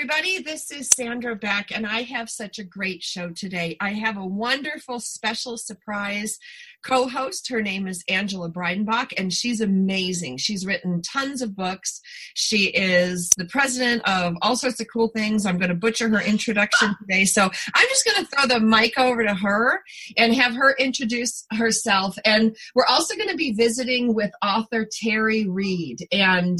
[0.00, 3.76] Everybody, this is Sandra Beck, and I have such a great show today.
[3.82, 6.38] I have a wonderful special surprise
[6.82, 7.50] co host.
[7.50, 10.38] Her name is Angela Breidenbach, and she's amazing.
[10.38, 12.00] She's written tons of books.
[12.32, 15.44] She is the president of all sorts of cool things.
[15.44, 17.26] I'm going to butcher her introduction today.
[17.26, 19.82] So I'm just going to throw the mic over to her
[20.16, 22.16] and have her introduce herself.
[22.24, 26.08] And we're also going to be visiting with author Terri Reed.
[26.10, 26.58] And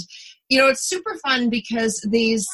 [0.51, 2.47] you know it's super fun because these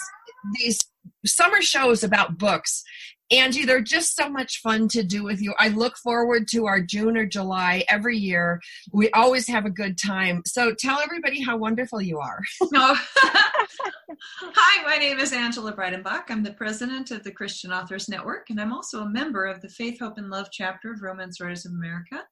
[0.54, 0.78] these
[1.24, 2.84] summer shows about books
[3.30, 5.52] Angie, they're just so much fun to do with you.
[5.58, 8.60] I look forward to our June or July every year.
[8.92, 10.42] We always have a good time.
[10.46, 12.40] So tell everybody how wonderful you are.
[12.74, 13.00] oh.
[14.40, 16.24] Hi, my name is Angela Breidenbach.
[16.28, 19.68] I'm the president of the Christian Authors Network, and I'm also a member of the
[19.68, 22.22] Faith, Hope, and Love chapter of Romance Writers of America.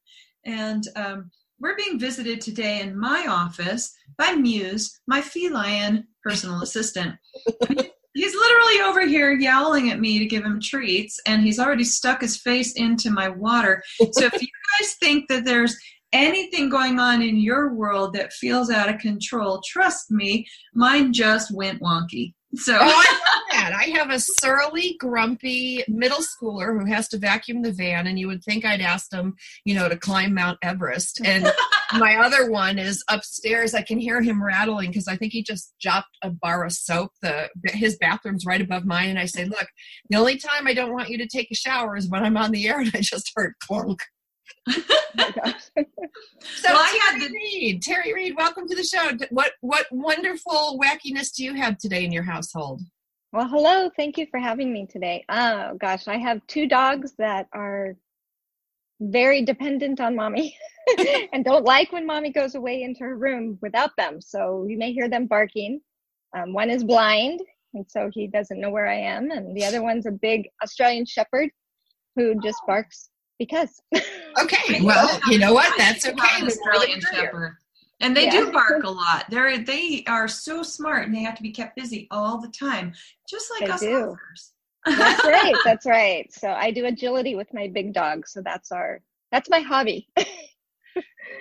[0.46, 7.16] And um, we're being visited today in my office by Muse, my feline personal assistant
[8.14, 12.20] he's literally over here yowling at me to give him treats and he's already stuck
[12.20, 13.82] his face into my water.
[14.12, 14.48] So if you
[14.80, 15.76] guys think that there's
[16.14, 21.52] anything going on in your world that feels out of control trust me mine just
[21.52, 23.72] went wonky so oh, I love that.
[23.72, 28.26] I have a surly, grumpy middle schooler who has to vacuum the van, and you
[28.26, 31.20] would think I'd asked him, you know, to climb Mount Everest.
[31.24, 31.50] And
[31.98, 33.74] my other one is upstairs.
[33.74, 37.12] I can hear him rattling because I think he just dropped a bar of soap.
[37.22, 39.66] The his bathroom's right above mine, and I say, "Look,
[40.10, 42.52] the only time I don't want you to take a shower is when I'm on
[42.52, 44.00] the air." And I just heard clunk.
[44.68, 45.54] oh
[46.40, 49.10] so well, Terri the- Reed, Terri Reed, welcome to the show.
[49.30, 52.82] What what wonderful wackiness do you have today in your household?
[53.32, 53.90] Well, hello.
[53.96, 55.24] Thank you for having me today.
[55.28, 57.96] Oh gosh, I have two dogs that are
[59.00, 60.56] very dependent on mommy
[61.32, 64.20] and don't like when mommy goes away into her room without them.
[64.20, 65.80] So you may hear them barking.
[66.36, 67.40] Um, one is blind,
[67.74, 71.06] and so he doesn't know where I am, and the other one's a big Australian
[71.06, 71.50] Shepherd
[72.16, 73.80] who just barks because.
[74.42, 75.72] okay, well, you know what?
[75.78, 76.46] That's okay.
[76.46, 77.56] Australian Shepherd.
[78.00, 78.32] And they yeah.
[78.32, 79.26] do bark a lot.
[79.30, 82.92] They're they are so smart and they have to be kept busy all the time,
[83.28, 84.16] just like they us do.
[84.86, 85.54] that's right.
[85.64, 86.30] That's right.
[86.30, 88.28] So I do agility with my big dog.
[88.28, 89.00] So that's our
[89.32, 90.08] that's my hobby.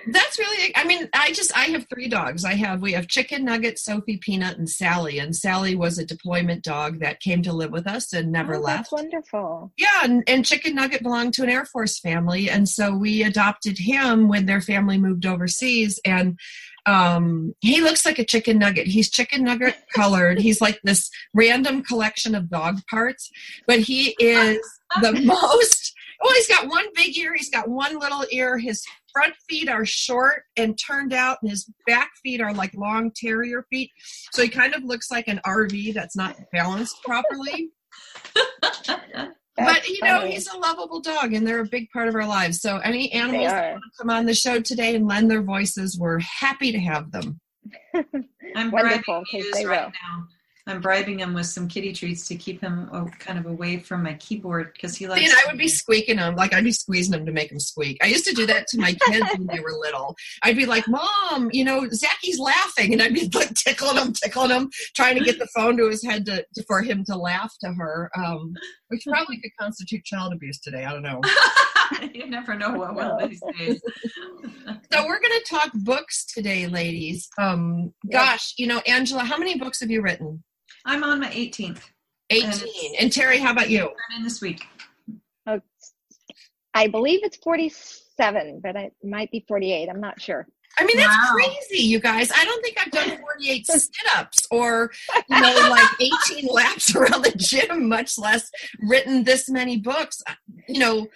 [0.06, 2.44] That's really, I mean, I just, I have three dogs.
[2.44, 5.18] I have, we have Chicken Nugget, Sophie, Peanut, and Sally.
[5.18, 8.60] And Sally was a deployment dog that came to live with us and never oh,
[8.60, 8.90] left.
[8.90, 9.72] That's wonderful.
[9.78, 10.00] Yeah.
[10.02, 12.50] And, and Chicken Nugget belonged to an Air Force family.
[12.50, 15.98] And so we adopted him when their family moved overseas.
[16.04, 16.38] And
[16.86, 18.86] um, he looks like a chicken nugget.
[18.86, 20.38] He's chicken nugget colored.
[20.38, 23.30] He's like this random collection of dog parts,
[23.66, 24.58] but he is
[25.00, 25.94] the most.
[26.22, 27.34] Well, he's got one big ear.
[27.34, 28.58] He's got one little ear.
[28.58, 33.10] His front feet are short and turned out, and his back feet are like long
[33.14, 33.90] terrier feet.
[34.32, 37.70] So he kind of looks like an RV that's not balanced properly.
[39.56, 42.60] but you know, he's a lovable dog, and they're a big part of our lives.
[42.60, 45.98] So any animals that want to come on the show today and lend their voices,
[45.98, 47.40] we're happy to have them.
[48.56, 49.92] I'm wonderful because right will.
[49.92, 50.26] now.
[50.66, 54.02] I'm bribing him with some kitty treats to keep him oh, kind of away from
[54.02, 55.22] my keyboard because he likes.
[55.22, 57.98] And I would be squeaking him, like I'd be squeezing him to make him squeak.
[58.02, 60.16] I used to do that to my kids when they were little.
[60.42, 64.50] I'd be like, "Mom, you know, Zacky's laughing," and I'd be like tickling him, tickling
[64.50, 67.52] him, trying to get the phone to his head to, to for him to laugh
[67.62, 68.54] to her, um,
[68.88, 70.86] which probably could constitute child abuse today.
[70.86, 71.20] I don't know.
[72.14, 73.82] you never know what will these days.
[74.92, 77.28] so we're going to talk books today, ladies.
[77.36, 80.42] Um, gosh, you know, Angela, how many books have you written?
[80.84, 81.80] I'm on my 18th.
[82.30, 82.50] 18.
[82.50, 82.62] And,
[83.00, 83.84] and Terri, how about you?
[83.84, 84.64] I'm In this week.
[85.46, 85.60] Oh,
[86.72, 89.88] I believe it's 47, but it might be 48.
[89.88, 90.46] I'm not sure.
[90.76, 91.34] I mean, that's wow.
[91.34, 92.32] crazy, you guys.
[92.34, 94.90] I don't think I've done 48 sit ups or,
[95.28, 95.88] you know, like
[96.28, 98.50] 18 laps around the gym, much less
[98.80, 100.22] written this many books.
[100.68, 101.06] You know,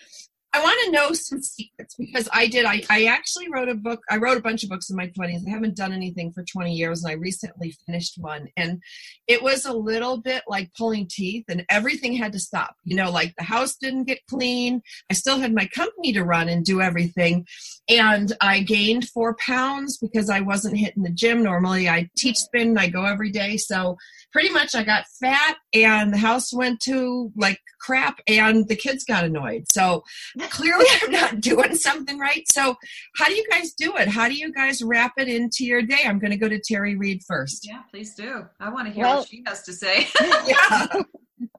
[0.54, 2.64] I want to know some secrets because I did.
[2.64, 4.00] I, I actually wrote a book.
[4.10, 5.46] I wrote a bunch of books in my 20s.
[5.46, 8.48] I haven't done anything for 20 years, and I recently finished one.
[8.56, 8.82] And
[9.26, 12.76] it was a little bit like pulling teeth, and everything had to stop.
[12.84, 14.80] You know, like the house didn't get clean.
[15.10, 17.46] I still had my company to run and do everything.
[17.88, 21.42] And I gained four pounds because I wasn't hitting the gym.
[21.42, 23.58] Normally, I teach spin, I go every day.
[23.58, 23.98] So
[24.32, 29.04] pretty much I got fat and the house went to like crap and the kids
[29.04, 29.64] got annoyed.
[29.72, 30.04] So
[30.50, 32.44] clearly I'm not doing something right.
[32.50, 32.76] So
[33.16, 34.08] how do you guys do it?
[34.08, 36.02] How do you guys wrap it into your day?
[36.04, 37.66] I'm going to go to Terri Reed first.
[37.66, 38.46] Yeah, please do.
[38.60, 40.08] I want to hear well, what she has to say.
[40.46, 40.86] yeah.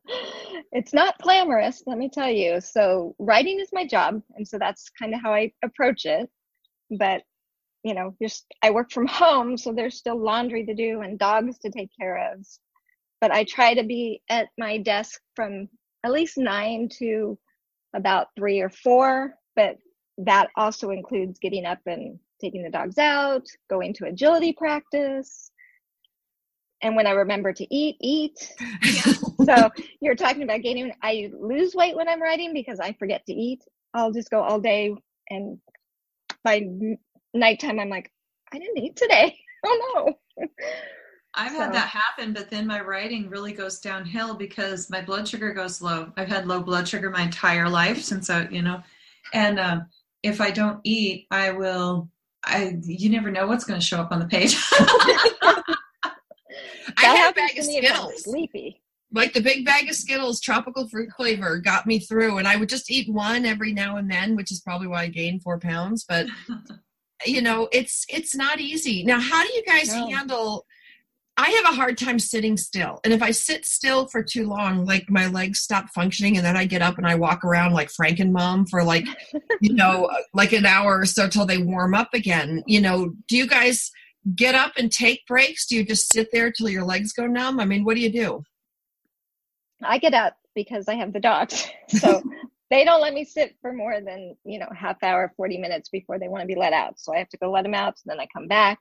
[0.72, 2.62] It's not glamorous, let me tell you.
[2.62, 6.30] So writing is my job, and so that's kind of how I approach it.
[6.92, 7.24] But
[7.84, 11.58] you know, just I work from home, so there's still laundry to do and dogs
[11.60, 12.46] to take care of.
[13.22, 15.68] But I try to be at my desk from
[16.04, 17.38] at least nine to
[17.94, 19.34] about three or four.
[19.56, 19.78] But
[20.20, 25.52] that also includes getting up and taking the dogs out, going to agility practice.
[26.82, 28.54] And when I remember to eat, eat.
[29.46, 30.94] so you're talking about gaining.
[31.04, 33.62] I lose weight when I'm writing because I forget to eat.
[33.94, 34.96] I'll just go all day
[35.30, 35.60] and
[36.44, 36.62] by
[37.34, 38.12] nighttime i'm like
[38.54, 40.48] i didn't eat today oh no
[41.36, 41.60] I've so.
[41.60, 45.82] had that happen, but then my writing really goes downhill because my blood sugar goes
[45.82, 46.12] low.
[46.18, 48.82] I've had low blood sugar my entire life since I, you know,
[49.34, 49.86] and um,
[50.24, 52.10] if I don't eat, I will.
[52.46, 54.56] I you never know what's going to show up on the page.
[56.98, 58.24] I had a bag of Skittles.
[58.24, 58.82] Sleepy.
[59.12, 62.70] Like the big bag of Skittles, tropical fruit flavor, got me through, and I would
[62.70, 66.06] just eat one every now and then, which is probably why I gained four pounds.
[66.08, 66.28] But
[67.26, 69.04] you know it's it's not easy.
[69.04, 70.08] Now how do you guys no.
[70.08, 70.66] handle
[71.38, 74.84] i have a hard time sitting still and if i sit still for too long
[74.84, 77.90] like my legs stop functioning and then i get up and i walk around like
[77.90, 79.06] frankenmom for like
[79.62, 82.64] you know like an hour or so till they warm up again.
[82.68, 83.92] You know do you guys
[84.36, 85.66] get up and take breaks?
[85.66, 87.60] Do you just sit there till your legs go numb?
[87.60, 88.44] I mean what do you do?
[89.84, 91.68] I get up because i have the dogs.
[91.90, 92.22] So
[92.70, 96.20] they don't let me sit for more than you know half hour 40 minutes before
[96.20, 97.00] they want to be let out.
[97.00, 98.80] So i have to go let them out so then i come back.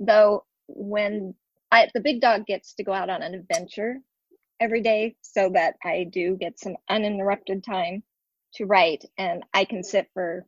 [0.00, 1.34] Though when
[1.70, 3.98] I, the big dog gets to go out on an adventure
[4.60, 8.02] every day so that i do get some uninterrupted time
[8.54, 10.46] to write and i can sit for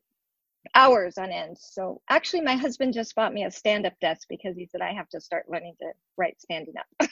[0.75, 1.57] hours on end.
[1.59, 5.09] So actually my husband just bought me a stand-up desk because he said i have
[5.11, 7.09] to start learning to write standing up.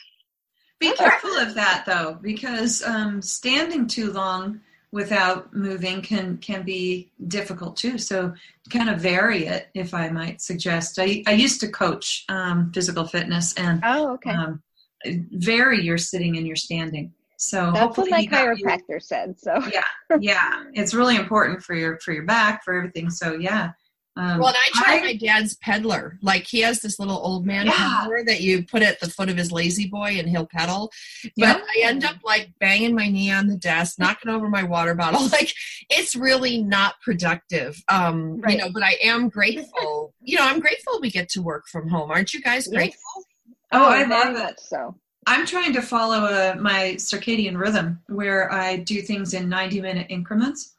[0.80, 4.60] Be careful of that though because um, standing too long
[4.94, 7.98] without moving can can be difficult too.
[7.98, 8.32] So
[8.70, 11.00] kind of vary it, if I might suggest.
[11.00, 14.30] I, I used to coach um, physical fitness and oh, okay.
[14.30, 14.62] Um,
[15.04, 17.12] vary your sitting and your standing.
[17.38, 19.34] So that's what my chiropractor you, said.
[19.40, 19.84] So yeah,
[20.20, 23.10] yeah, it's really important for your for your back for everything.
[23.10, 23.72] So yeah,
[24.16, 26.18] um, well, and I tried I, my dad's peddler.
[26.22, 28.00] Like he has this little old man yeah.
[28.00, 30.92] peddler that you put at the foot of his lazy boy and he'll pedal.
[31.24, 31.58] But yeah.
[31.58, 35.28] I end up like banging my knee on the desk, knocking over my water bottle.
[35.34, 35.52] Like
[35.90, 37.82] it's really not productive.
[37.88, 38.52] Um, right.
[38.52, 40.14] you know, but I am grateful.
[40.22, 42.10] you know, I'm grateful we get to work from home.
[42.10, 43.00] Aren't you guys grateful?
[43.16, 43.24] Yes.
[43.72, 44.60] Oh, I love it.
[44.60, 44.94] So
[45.26, 50.06] I'm trying to follow uh, my circadian rhythm where I do things in 90 minute
[50.08, 50.73] increments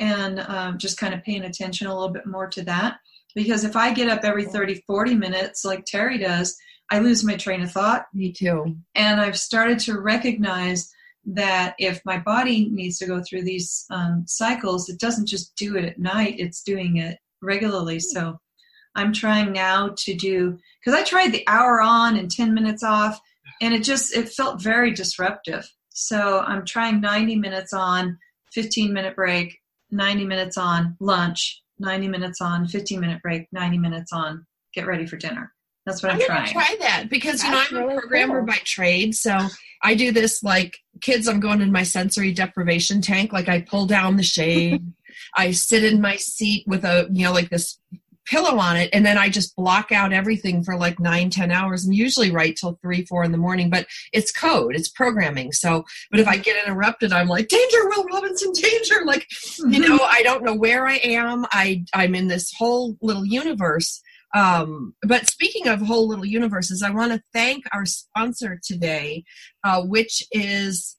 [0.00, 2.98] and um, just kind of paying attention a little bit more to that.
[3.34, 6.56] Because if I get up every 30, 40 minutes like Terri does,
[6.90, 8.06] I lose my train of thought.
[8.12, 8.76] Me too.
[8.96, 10.90] And I've started to recognize
[11.26, 15.76] that if my body needs to go through these um, cycles, it doesn't just do
[15.76, 18.00] it at night, it's doing it regularly.
[18.00, 18.40] So
[18.96, 23.20] I'm trying now to do, because I tried the hour on and 10 minutes off,
[23.60, 25.70] and it just, it felt very disruptive.
[25.90, 28.18] So I'm trying 90 minutes on,
[28.52, 29.59] 15 minute break,
[29.90, 35.06] 90 minutes on lunch, 90 minutes on, 15 minute break, 90 minutes on, get ready
[35.06, 35.52] for dinner.
[35.86, 36.52] That's what I'm, I'm trying.
[36.52, 38.46] Try that because That's you know I'm really a programmer cool.
[38.46, 39.38] by trade, so
[39.82, 41.26] I do this like kids.
[41.26, 43.32] I'm going in my sensory deprivation tank.
[43.32, 44.82] Like I pull down the shade,
[45.36, 47.78] I sit in my seat with a you know like this
[48.30, 51.84] pillow on it and then i just block out everything for like nine ten hours
[51.84, 55.52] and usually write till three four in the morning but it's code it's programming.
[55.52, 59.72] So but if i get interrupted i'm like danger will robinson danger like mm-hmm.
[59.72, 61.44] you know i don't know where i am.
[61.52, 64.00] I i'm in this whole little universe.
[64.32, 69.24] Um, but speaking of whole little universes i want to thank our sponsor today
[69.64, 70.96] uh, which is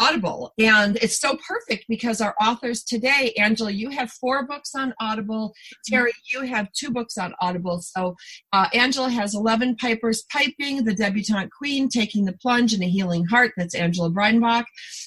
[0.00, 0.52] Audible.
[0.58, 5.54] And it's so perfect because our authors today, Angela, you have four books on Audible.
[5.90, 7.80] Terri, you have two books on Audible.
[7.80, 8.16] So
[8.52, 13.24] uh, Angela has 11 Pipers Piping, The Debutante Queen, Taking the Plunge, and A Healing
[13.26, 13.52] Heart.
[13.56, 14.64] That's Angela Breidenbach.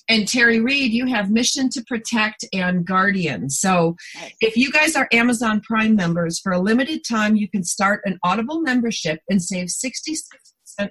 [0.07, 3.49] And Terri Reed, you have Mission to Protect and Guardian.
[3.49, 3.95] So
[4.39, 8.17] if you guys are Amazon Prime members, for a limited time, you can start an
[8.23, 10.21] Audible membership and save 66%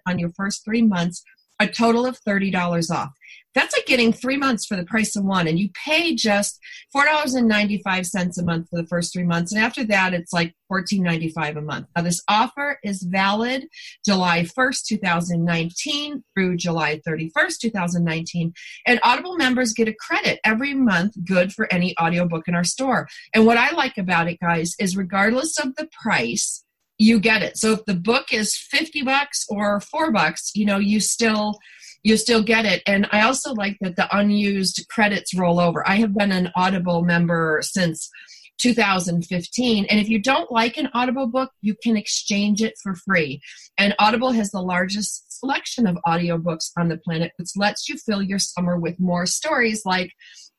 [0.07, 1.23] on your first three months,
[1.61, 3.11] a total of $30 off
[3.57, 6.61] that's like getting three months for the price of one and you pay just
[6.95, 11.61] $4.95 a month for the first three months and after that it's like $14.95 a
[11.63, 11.87] month.
[11.97, 13.67] Now this offer is valid
[14.05, 18.53] july 1st 2019 through july 31st 2019
[18.87, 23.09] and audible members get a credit every month good for any audiobook in our store.
[23.35, 26.63] And what i like about it guys is regardless of the price
[26.99, 27.59] you get it.
[27.59, 31.59] So if the book is 50 bucks or 4 bucks you know you still
[32.03, 32.83] you still get it.
[32.87, 35.87] And I also like that the unused credits roll over.
[35.88, 38.09] I have been an Audible member since
[38.59, 39.87] 2015.
[39.87, 43.41] And if you don't like an Audible book, you can exchange it for free.
[43.79, 48.23] And Audible has the largest selection of audiobooks on the planet, which lets you fill
[48.23, 50.12] your summer with more stories like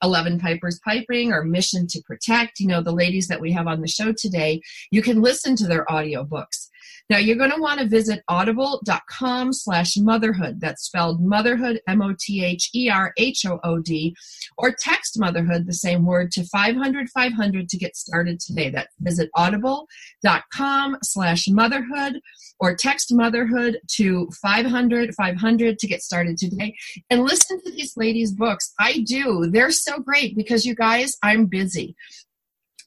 [0.04, 2.60] 11 Pipers Piping or Mission to Protect.
[2.60, 5.68] You know, the ladies that we have on the show today, you can listen to
[5.68, 6.70] their audiobooks.
[7.10, 10.60] Now you're going to want to visit audible.com slash motherhood.
[10.60, 14.16] That's spelled motherhood, M-O-T-H-E-R-H-O-O-D,
[14.58, 18.70] or text motherhood, the same word, to 500 500 to get started today.
[18.70, 22.20] That visit audible.com slash motherhood
[22.60, 26.76] or text motherhood to 500 500 to get started today
[27.10, 28.74] and listen to these ladies' books.
[28.80, 29.48] I do.
[29.50, 31.96] They're so great because you guys, I'm busy.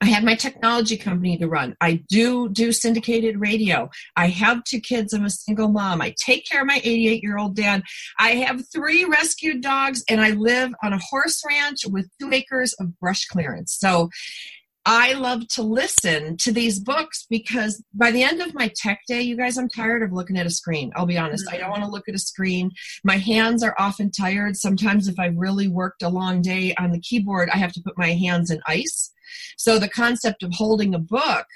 [0.02, 1.76] I have my technology company to run.
[1.80, 3.90] I do do syndicated radio.
[4.16, 5.12] I have two kids.
[5.12, 6.00] I'm a single mom.
[6.00, 7.82] I take care of my 88 year old dad.
[8.18, 12.72] I have three rescued dogs and I live on a horse ranch with two acres
[12.80, 13.76] of brush clearance.
[13.78, 14.08] So
[14.86, 19.20] I love to listen to these books because by the end of my tech day,
[19.20, 20.90] you guys, I'm tired of looking at a screen.
[20.96, 21.46] I'll be honest.
[21.48, 21.72] I don't mm-hmm.
[21.72, 22.70] want to look at a screen.
[23.04, 24.56] My hands are often tired.
[24.56, 27.98] Sometimes, if I've really worked a long day on the keyboard, I have to put
[27.98, 29.12] my hands in ice
[29.56, 31.46] so the concept of holding a book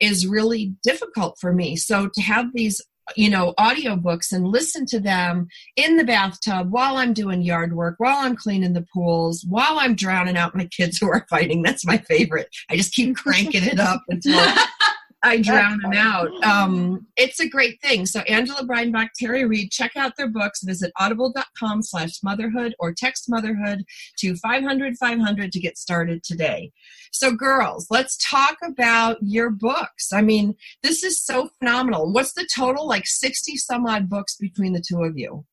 [0.00, 1.76] is really difficult for me.
[1.76, 2.82] So to have these
[3.14, 7.94] you know audiobooks and listen to them in the bathtub while i'm doing yard work
[7.98, 11.86] while i'm cleaning the pools while i'm drowning out my kids who are fighting that's
[11.86, 14.34] my favorite i just keep cranking it up until
[15.22, 16.30] I drown them out.
[16.44, 18.06] Um, it's a great thing.
[18.06, 20.62] So Angela Breidenbach, Terri Reed, check out their books.
[20.62, 23.84] Visit audible.com slash motherhood or text motherhood
[24.18, 26.70] to 500 500 to get started today.
[27.12, 30.12] So girls, let's talk about your books.
[30.12, 32.12] I mean, this is so phenomenal.
[32.12, 32.86] What's the total?
[32.86, 35.44] Like 60 some odd books between the two of you.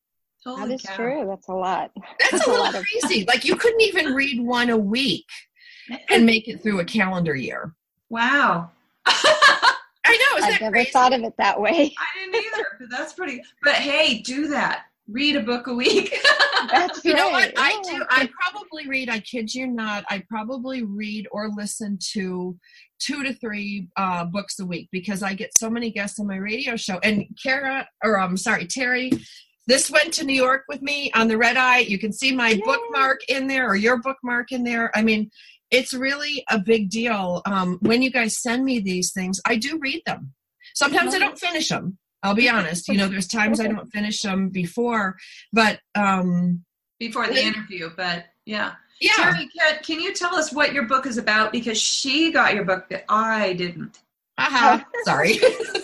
[0.44, 0.96] Holy that is cow.
[0.96, 1.26] true.
[1.26, 1.90] That's a lot.
[2.20, 3.22] That's, That's a, little crazy.
[3.22, 5.26] Of- like you couldn't even read one a week
[6.10, 7.72] and make it through a calendar year.
[8.10, 8.70] Wow.
[10.06, 10.46] I know.
[10.46, 10.90] I've never crazy?
[10.90, 11.94] thought of it that way.
[11.98, 12.66] I didn't either.
[12.80, 13.42] But that's pretty.
[13.62, 14.84] But hey, do that.
[15.08, 16.18] Read a book a week.
[16.70, 17.18] that's you right.
[17.18, 17.52] know what?
[17.56, 18.04] I do.
[18.08, 19.10] I probably read.
[19.10, 20.04] I kid you not.
[20.08, 22.56] I probably read or listen to
[22.98, 26.36] two to three uh, books a week because I get so many guests on my
[26.36, 26.98] radio show.
[27.02, 29.22] And Kara, or I'm sorry, Terri,
[29.66, 31.78] this went to New York with me on the red eye.
[31.78, 32.62] You can see my Yay.
[32.64, 34.90] bookmark in there or your bookmark in there.
[34.94, 35.30] I mean,
[35.74, 37.42] it's really a big deal.
[37.46, 40.32] Um, when you guys send me these things, I do read them.
[40.74, 41.98] Sometimes I don't finish them.
[42.22, 42.88] I'll be honest.
[42.88, 45.16] You know, there's times I don't finish them before,
[45.52, 46.64] but um,
[46.98, 47.90] before the interview.
[47.94, 49.12] But yeah, yeah.
[49.12, 51.52] Terri, can, can you tell us what your book is about?
[51.52, 54.00] Because she got your book that I didn't.
[54.38, 54.82] Uh-huh.
[55.04, 55.38] Sorry.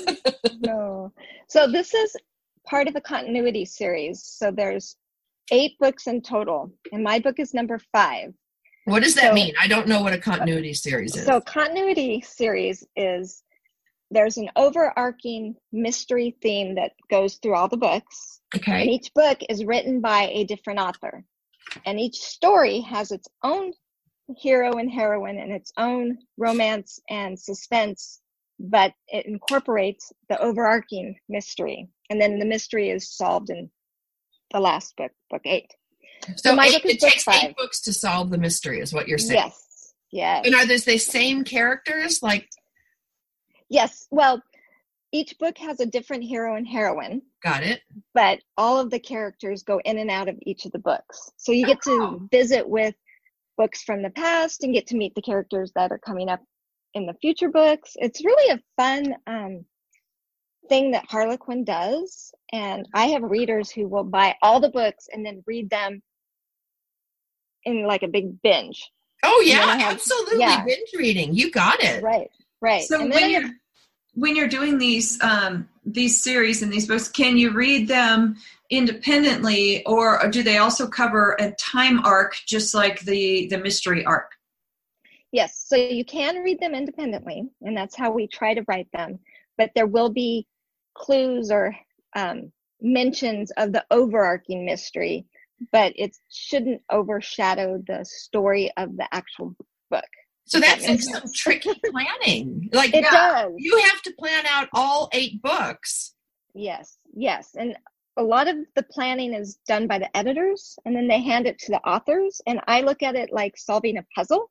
[0.60, 1.12] no.
[1.48, 2.16] So this is
[2.66, 4.22] part of a continuity series.
[4.24, 4.96] So there's
[5.52, 8.32] eight books in total, and my book is number five.
[8.90, 9.54] What does that so, mean?
[9.60, 11.24] I don't know what a continuity series is.
[11.24, 13.42] So, continuity series is
[14.10, 18.40] there's an overarching mystery theme that goes through all the books.
[18.56, 18.82] Okay.
[18.82, 21.24] And each book is written by a different author.
[21.86, 23.72] And each story has its own
[24.36, 28.20] hero and heroine and its own romance and suspense,
[28.58, 31.88] but it incorporates the overarching mystery.
[32.10, 33.70] And then the mystery is solved in
[34.52, 35.72] the last book, book eight.
[36.36, 37.42] So, so eight, it takes five.
[37.42, 39.40] eight books to solve the mystery, is what you're saying.
[39.44, 39.92] Yes.
[40.12, 40.46] Yes.
[40.46, 42.22] And are those the same characters?
[42.22, 42.48] Like
[43.70, 44.08] Yes.
[44.10, 44.42] Well,
[45.12, 47.22] each book has a different hero and heroine.
[47.42, 47.80] Got it.
[48.14, 51.30] But all of the characters go in and out of each of the books.
[51.36, 52.18] So you get oh.
[52.18, 52.94] to visit with
[53.56, 56.40] books from the past and get to meet the characters that are coming up
[56.94, 57.92] in the future books.
[57.96, 59.64] It's really a fun um,
[60.68, 62.32] thing that Harlequin does.
[62.52, 66.02] And I have readers who will buy all the books and then read them
[67.64, 68.90] in like a big binge.
[69.22, 70.40] Oh yeah, have, absolutely.
[70.40, 70.64] Yeah.
[70.64, 71.34] Binge reading.
[71.34, 72.02] You got it.
[72.02, 72.30] Right.
[72.60, 72.82] Right.
[72.82, 73.50] So and when you're have,
[74.14, 78.36] when you're doing these um, these series and these books, can you read them
[78.70, 84.32] independently, or do they also cover a time arc, just like the the mystery arc?
[85.32, 85.64] Yes.
[85.66, 89.18] So you can read them independently, and that's how we try to write them.
[89.58, 90.46] But there will be
[90.94, 91.76] clues or
[92.16, 95.26] um, mentions of the overarching mystery,
[95.72, 99.54] but it shouldn't overshadow the story of the actual
[99.90, 100.04] book.
[100.46, 102.68] So that's that some tricky planning.
[102.72, 103.52] Like it yeah, does.
[103.56, 106.14] you have to plan out all eight books.
[106.54, 107.50] Yes, yes.
[107.56, 107.76] And
[108.16, 111.58] a lot of the planning is done by the editors and then they hand it
[111.60, 112.40] to the authors.
[112.46, 114.50] And I look at it like solving a puzzle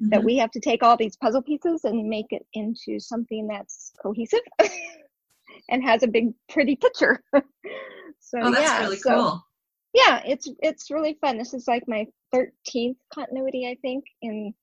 [0.00, 0.10] mm-hmm.
[0.10, 3.92] that we have to take all these puzzle pieces and make it into something that's
[4.00, 4.40] cohesive
[5.68, 7.22] and has a big pretty picture.
[8.20, 9.46] so oh, that's yeah, really so, cool.
[9.92, 11.36] Yeah, it's it's really fun.
[11.36, 14.54] This is like my 13th continuity, I think, in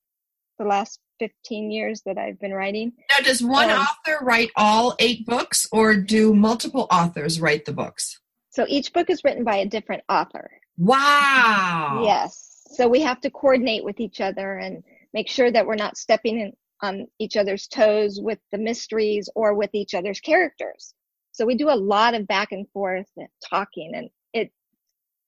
[0.58, 2.94] the last 15 years that I've been writing.
[3.10, 7.74] Now, does one um, author write all eight books, or do multiple authors write the
[7.74, 8.20] books?
[8.52, 10.50] So each book is written by a different author.
[10.78, 12.02] Wow.
[12.04, 12.64] Yes.
[12.72, 14.84] So we have to coordinate with each other and
[15.14, 19.54] make sure that we're not stepping in, on each other's toes with the mysteries or
[19.54, 20.94] with each other's characters.
[21.32, 23.92] So we do a lot of back and forth and talking.
[23.96, 24.10] And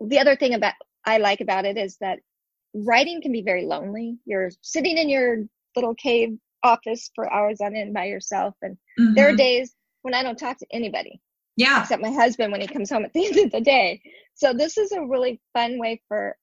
[0.08, 0.74] the other thing about
[1.06, 2.20] I like about it is that
[2.74, 4.18] writing can be very lonely.
[4.26, 5.38] You're sitting in your
[5.76, 8.56] little cave office for hours on end by yourself.
[8.62, 9.14] And mm-hmm.
[9.16, 11.22] there are days when I don't talk to anybody.
[11.58, 11.82] Yeah.
[11.82, 14.02] Except my husband when he comes home at the end of the day.
[14.36, 16.36] So this is a really fun way for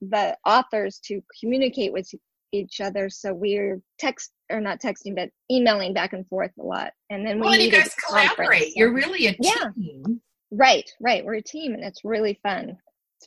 [0.00, 2.10] the authors to communicate with
[2.52, 3.08] each other.
[3.08, 6.92] So we're text or not texting, but emailing back and forth a lot.
[7.10, 8.76] And then we well, you guys collaborate.
[8.76, 9.72] You're really a team.
[9.76, 10.14] Yeah.
[10.50, 11.24] Right, right.
[11.24, 12.78] We're a team and it's really fun.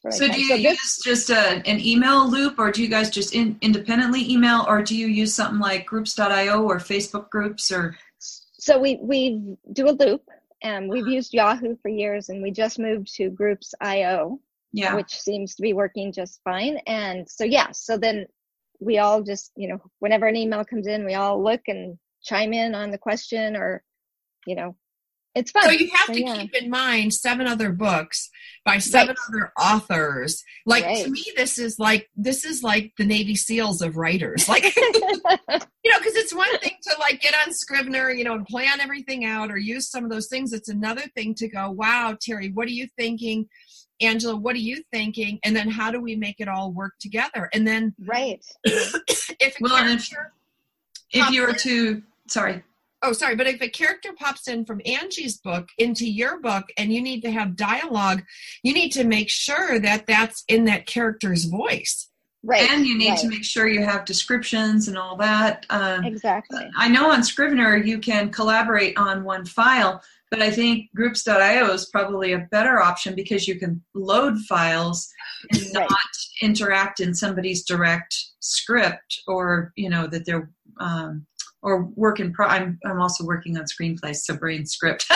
[0.04, 2.88] Really so do you so use this, just a, an email loop or do you
[2.88, 7.72] guys just in, independently email or do you use something like groups.io or Facebook groups
[7.72, 7.98] or?
[8.20, 10.24] So we, we do a loop
[10.62, 11.12] and we've uh-huh.
[11.12, 14.40] used Yahoo for years and we just moved to groups.io.
[14.72, 14.96] Yeah.
[14.96, 16.78] Which seems to be working just fine.
[16.86, 18.28] And so, yeah, so then
[18.80, 22.54] we all just, you know, whenever an email comes in, we all look and chime
[22.54, 23.84] in on the question or,
[24.46, 24.76] you know,
[25.36, 25.64] it's fun.
[25.64, 26.38] So you have so, to yeah.
[26.38, 28.30] keep in mind seven other books
[28.66, 29.18] by seven right.
[29.30, 30.44] other authors.
[30.66, 31.04] Like right.
[31.04, 34.50] to me, this is like this is like the Navy SEALs of writers.
[34.50, 38.46] Like you know, because it's one thing to like get on Scrivener, you know, and
[38.46, 40.54] plan everything out or use some of those things.
[40.54, 43.48] It's another thing to go, wow, Terri, what are you thinking?
[44.02, 45.40] Angela, what are you thinking?
[45.44, 47.50] And then how do we make it all work together?
[47.54, 48.44] And then, right.
[48.64, 50.10] if well, if,
[51.12, 52.64] if you were to, sorry.
[53.02, 56.92] Oh, sorry, but if a character pops in from Angie's book into your book and
[56.92, 58.24] you need to have dialogue,
[58.62, 62.10] you need to make sure that that's in that character's voice.
[62.44, 62.70] Right.
[62.70, 63.20] And you need right.
[63.20, 65.66] to make sure you have descriptions and all that.
[65.70, 66.70] Um, exactly.
[66.78, 71.88] I know on Scrivener you can collaborate on one file, but I think groups.io is
[71.88, 75.10] probably a better option because you can load files
[75.52, 75.90] and right.
[75.90, 76.00] not
[76.42, 81.26] interact in somebody's direct script or, you know, that they're, um,
[81.62, 82.48] or work in pro.
[82.48, 85.06] I'm, I'm also working on screenplays, so brain script.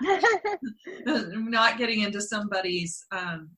[1.06, 3.50] not getting into somebody's um,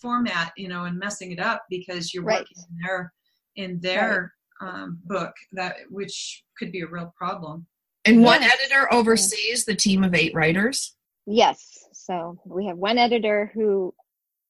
[0.00, 2.40] format, you know, and messing it up because you're right.
[2.40, 3.12] working in their,
[3.56, 4.68] in their right.
[4.68, 7.66] um, book that, which could be a real problem.
[8.04, 10.96] And one editor oversees the team of eight writers?
[11.26, 11.84] Yes.
[11.92, 13.92] So we have one editor who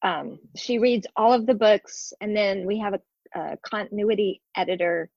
[0.02, 3.00] um, she reads all of the books, and then we have a,
[3.38, 5.10] a continuity editor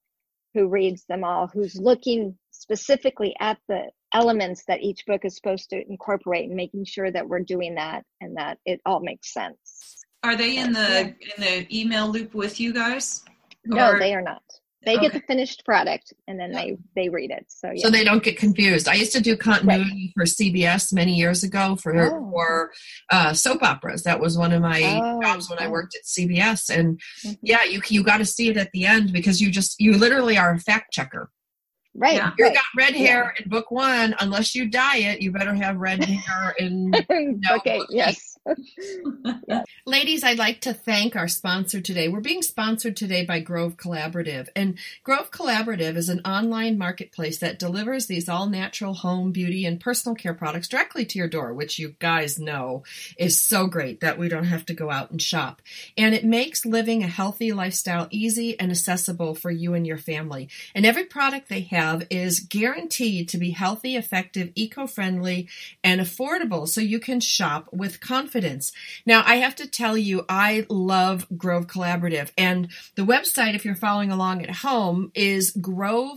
[0.53, 5.69] who reads them all, who's looking specifically at the elements that each book is supposed
[5.71, 9.97] to incorporate and making sure that we're doing that and that it all makes sense.
[10.23, 13.23] Are they in the in the email loop with you guys?
[13.65, 14.43] No, they are not
[14.85, 15.03] they okay.
[15.03, 17.81] get the finished product and then they they read it so yeah.
[17.83, 20.27] so they don't get confused i used to do continuity right.
[20.27, 22.29] for cbs many years ago for oh.
[22.31, 22.71] for
[23.11, 26.69] uh, soap operas that was one of my oh, jobs when i worked at cbs
[26.69, 27.33] and mm-hmm.
[27.41, 30.37] yeah you you got to see it at the end because you just you literally
[30.37, 31.29] are a fact checker
[31.95, 32.15] Right.
[32.15, 32.31] Yeah.
[32.37, 32.55] You right.
[32.55, 33.43] got red hair yeah.
[33.43, 34.15] in book one.
[34.19, 36.89] Unless you dye it, you better have red hair in.
[37.09, 37.81] no, okay.
[37.89, 38.32] Yes.
[39.85, 42.09] Ladies, I'd like to thank our sponsor today.
[42.09, 44.49] We're being sponsored today by Grove Collaborative.
[44.55, 49.79] And Grove Collaborative is an online marketplace that delivers these all natural home, beauty, and
[49.79, 52.83] personal care products directly to your door, which you guys know
[53.17, 55.61] is so great that we don't have to go out and shop.
[55.97, 60.49] And it makes living a healthy lifestyle easy and accessible for you and your family.
[60.75, 65.47] And every product they have is guaranteed to be healthy, effective, eco friendly,
[65.83, 68.71] and affordable so you can shop with confidence confidence.
[69.05, 72.31] Now, I have to tell you, I love Grove Collaborative.
[72.37, 76.11] And the website, if you're following along at home, is grove.co.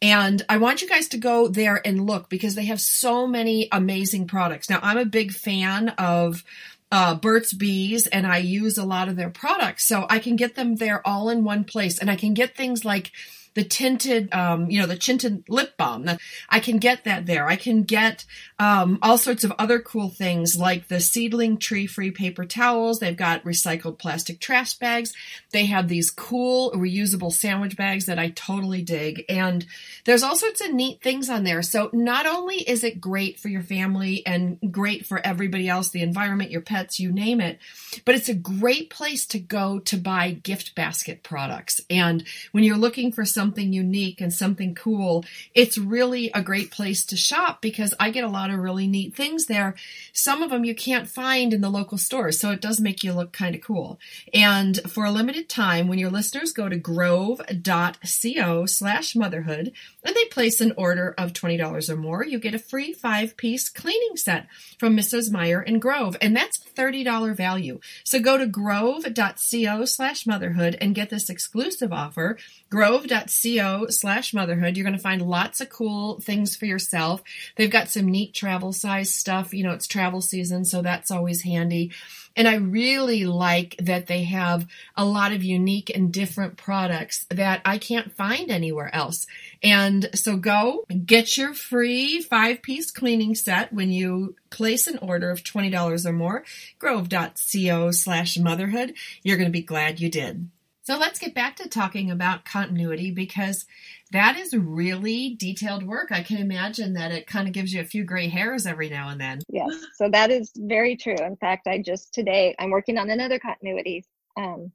[0.00, 3.68] And I want you guys to go there and look because they have so many
[3.70, 4.70] amazing products.
[4.70, 6.42] Now, I'm a big fan of
[6.90, 9.84] uh, Burt's Bees and I use a lot of their products.
[9.86, 12.84] So I can get them there all in one place and I can get things
[12.84, 13.10] like
[13.54, 16.08] the tinted, um, you know, the tinted lip balm.
[16.48, 17.46] I can get that there.
[17.48, 18.24] I can get
[18.58, 22.98] um, all sorts of other cool things like the seedling tree free paper towels.
[22.98, 25.12] They've got recycled plastic trash bags.
[25.52, 29.24] They have these cool reusable sandwich bags that I totally dig.
[29.28, 29.66] And
[30.04, 31.62] there's all sorts of neat things on there.
[31.62, 36.02] So not only is it great for your family and great for everybody else, the
[36.02, 37.58] environment, your pets, you name it,
[38.04, 41.80] but it's a great place to go to buy gift basket products.
[41.88, 45.22] And when you're looking for some something unique and something cool,
[45.54, 49.14] it's really a great place to shop because I get a lot of really neat
[49.14, 49.74] things there.
[50.14, 53.12] Some of them you can't find in the local stores, so it does make you
[53.12, 53.98] look kind of cool.
[54.32, 60.24] And for a limited time, when your listeners go to grove.co slash motherhood and they
[60.26, 64.46] place an order of $20 or more, you get a free five piece cleaning set
[64.78, 65.30] from Mrs.
[65.30, 66.16] Meyer and Grove.
[66.22, 67.78] And that's $30 value.
[68.04, 72.38] So go to grove.co slash motherhood and get this exclusive offer.
[72.70, 74.76] Grove.co co slash motherhood.
[74.76, 77.22] You're going to find lots of cool things for yourself.
[77.56, 79.54] They've got some neat travel size stuff.
[79.54, 81.92] You know, it's travel season, so that's always handy.
[82.36, 84.66] And I really like that they have
[84.96, 89.26] a lot of unique and different products that I can't find anywhere else.
[89.62, 95.30] And so go get your free five piece cleaning set when you place an order
[95.30, 96.44] of $20 or more.
[96.78, 98.94] Grove.co slash motherhood.
[99.22, 100.48] You're going to be glad you did.
[100.84, 103.64] So let's get back to talking about continuity because
[104.12, 106.12] that is really detailed work.
[106.12, 109.08] I can imagine that it kind of gives you a few gray hairs every now
[109.08, 109.40] and then.
[109.48, 111.16] Yes, so that is very true.
[111.16, 114.04] In fact, I just today I'm working on another continuity,
[114.36, 114.72] um,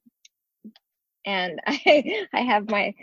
[1.27, 2.95] and I I have my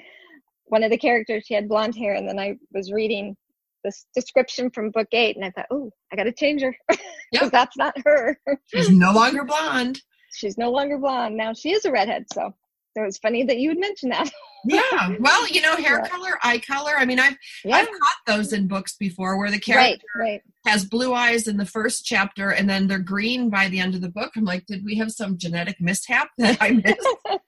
[0.64, 1.45] one of the characters.
[1.47, 3.37] She had blonde hair, and then I was reading
[3.85, 7.01] this description from book eight, and I thought, oh, I got to change her because
[7.33, 7.53] yep.
[7.53, 8.37] that's not her.
[8.66, 10.03] She's no longer blonde.
[10.33, 11.53] She's no longer blonde now.
[11.53, 12.53] She is a redhead, so
[12.96, 14.30] so it's funny that you would mention that.
[14.64, 15.14] yeah.
[15.20, 16.09] Well, you know, hair yeah.
[16.09, 16.94] color, eye color.
[16.96, 17.76] I mean, I've yeah.
[17.76, 20.42] I've caught those in books before where the character right, right.
[20.66, 24.00] has blue eyes in the first chapter and then they're green by the end of
[24.00, 24.32] the book.
[24.35, 27.09] I'm like, did we have some genetic mishap that I missed?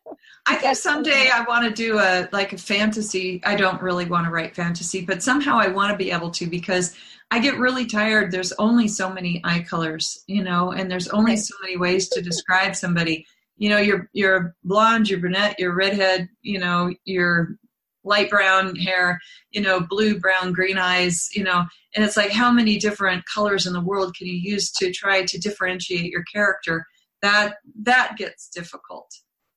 [0.47, 3.41] I think someday I want to do a like a fantasy.
[3.45, 6.47] I don't really want to write fantasy, but somehow I want to be able to
[6.47, 6.95] because
[7.31, 8.31] I get really tired.
[8.31, 12.21] There's only so many eye colors, you know, and there's only so many ways to
[12.21, 13.27] describe somebody
[13.59, 17.57] you know you're you're blonde you're brunette you're redhead you know you're
[18.05, 19.19] light brown hair
[19.51, 23.67] you know blue brown green eyes you know and it's like how many different colors
[23.67, 26.87] in the world can you use to try to differentiate your character?
[27.23, 29.13] That that gets difficult.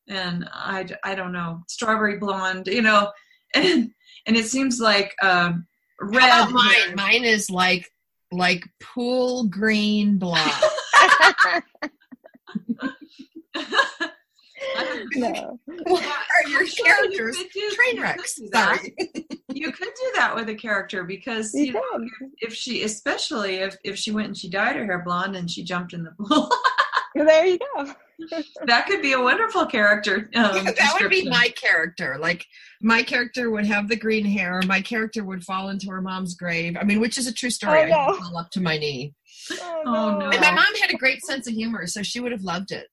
[0.08, 3.12] And i i don't know strawberry blonde you know
[3.56, 3.92] and
[4.26, 5.54] and it seems like uh,
[6.02, 6.96] red mine?
[6.96, 7.88] mine is like
[8.32, 10.52] like pool green blonde
[15.16, 15.60] no.
[15.68, 17.38] Are your characters?
[17.38, 18.40] You do, Train wrecks.
[18.54, 18.96] Sorry.
[19.54, 23.56] you could do that with a character because you, you know if, if, she, especially
[23.56, 26.12] if if she went and she dyed her hair blonde and she jumped in the
[26.12, 26.52] pool.
[27.16, 27.94] there you go.
[28.68, 30.30] that could be a wonderful character.
[30.36, 32.18] Um, yeah, that would be my character.
[32.20, 32.46] Like
[32.82, 34.62] my character would have the green hair.
[34.66, 36.78] My character would fall into her mom's grave.
[36.80, 37.84] I mean, which is a true story.
[37.84, 37.96] Oh, no.
[37.96, 39.14] I fall up to my knee.
[39.52, 40.30] Oh, oh no.
[40.30, 42.88] And my mom had a great sense of humor, so she would have loved it.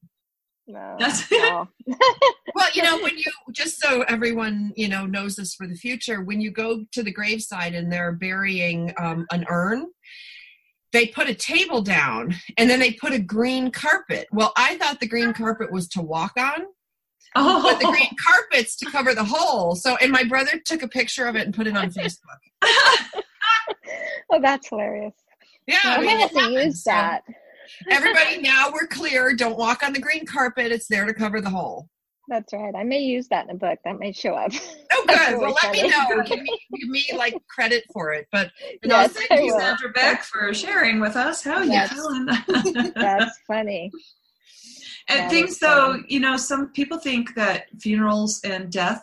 [0.68, 0.98] No.
[1.32, 1.68] no.
[2.54, 6.22] well, you know, when you just so everyone you know knows this for the future,
[6.22, 9.86] when you go to the graveside and they're burying um, an urn,
[10.92, 14.28] they put a table down and then they put a green carpet.
[14.30, 16.66] Well, I thought the green carpet was to walk on.
[17.34, 17.62] Oh.
[17.62, 19.74] But the green carpet's to cover the hole.
[19.74, 22.40] So, and my brother took a picture of it and put it on Facebook.
[24.30, 25.14] oh, that's hilarious.
[25.66, 27.22] Yeah, I, mean, have to use that.
[27.26, 27.34] So,
[27.90, 29.34] Everybody, now we're clear.
[29.34, 30.72] Don't walk on the green carpet.
[30.72, 31.88] It's there to cover the hole.
[32.28, 32.74] That's right.
[32.74, 33.78] I may use that in a book.
[33.84, 34.52] That may show up.
[34.92, 35.18] Oh, good.
[35.38, 36.22] Well, let me know.
[36.24, 38.28] Give me, give me like credit for it.
[38.30, 38.50] But
[38.82, 41.42] you know, yes, thank you, Sandra Beck, for sharing with us.
[41.42, 42.26] How are you feeling?
[42.94, 43.90] That's funny.
[45.08, 49.02] And that things, though, you know, some people think that funerals and death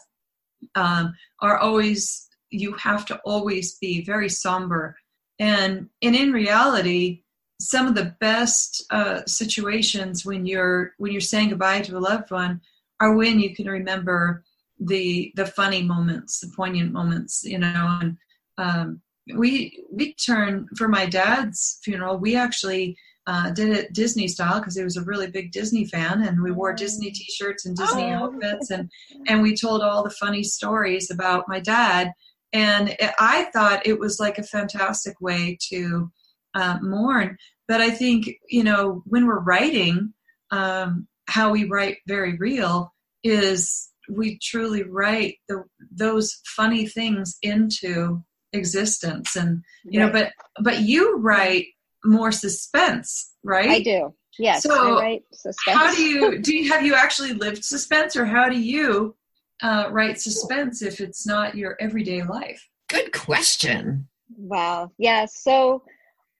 [0.75, 2.27] um, are always.
[2.51, 4.95] You have to always be very somber,
[5.39, 7.23] and and in reality,
[7.59, 12.31] some of the best uh, situations when you're when you're saying goodbye to a loved
[12.31, 12.61] one
[12.99, 14.43] are when you can remember
[14.79, 17.97] the the funny moments, the poignant moments, you know.
[18.01, 18.17] And
[18.57, 19.01] um,
[19.35, 22.17] we we turn for my dad's funeral.
[22.17, 26.23] We actually uh, did it Disney style because he was a really big Disney fan,
[26.23, 28.25] and we wore Disney T-shirts and Disney Oh.
[28.25, 28.89] outfits, and
[29.27, 32.11] and we told all the funny stories about my dad.
[32.53, 36.09] And I thought it was like a fantastic way to
[36.55, 37.37] uh, mourn.
[37.67, 40.13] But I think you know when we're writing,
[40.51, 48.23] um, how we write very real is we truly write the, those funny things into
[48.53, 51.65] existence and you know but but you write
[52.05, 54.13] more suspense right I do.
[54.37, 54.63] Yes.
[54.63, 55.77] So, I write suspense.
[55.77, 59.15] how do you do you have you actually lived suspense or how do you
[59.61, 64.07] uh, write suspense if it's not your everyday life Good question.
[64.37, 64.91] Wow.
[64.97, 65.25] Yeah.
[65.25, 65.83] So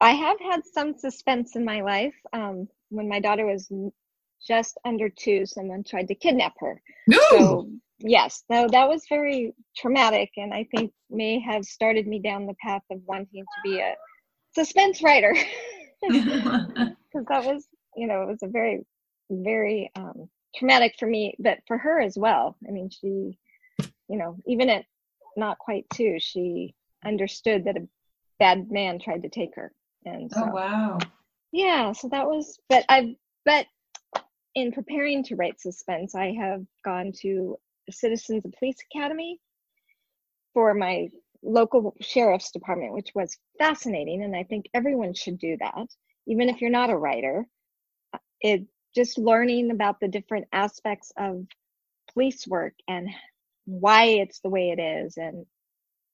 [0.01, 2.15] I have had some suspense in my life.
[2.33, 3.71] Um, when my daughter was
[4.45, 6.81] just under two, someone tried to kidnap her.
[7.07, 7.19] No.
[7.29, 12.45] So yes, no, that was very traumatic, and I think may have started me down
[12.45, 13.95] the path of wanting to be a
[14.53, 15.35] suspense writer
[16.01, 18.85] because that was, you know, it was a very,
[19.29, 22.57] very um, traumatic for me, but for her as well.
[22.67, 23.37] I mean, she,
[24.07, 24.85] you know, even at
[25.37, 27.87] not quite two, she understood that a
[28.39, 29.71] bad man tried to take her,
[30.05, 30.99] and so oh wow.
[31.51, 33.15] Yeah so that was but i've
[33.45, 33.67] but
[34.55, 37.57] in preparing to write suspense i have gone to
[37.91, 39.39] citizens of police academy
[40.53, 41.09] for my
[41.43, 45.87] local sheriff's department which was fascinating and i think everyone should do that.
[46.27, 47.45] Even if you're not a writer
[48.13, 48.63] Uh, it
[48.95, 51.45] just learning about the different aspects of
[52.13, 53.09] police work and
[53.65, 55.45] why it's the way it is and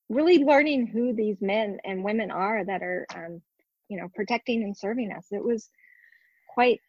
[0.10, 3.41] really learning who these men and women are that are um,
[3.91, 5.27] you know protecting and serving us.
[5.32, 5.69] It was
[6.47, 6.80] quite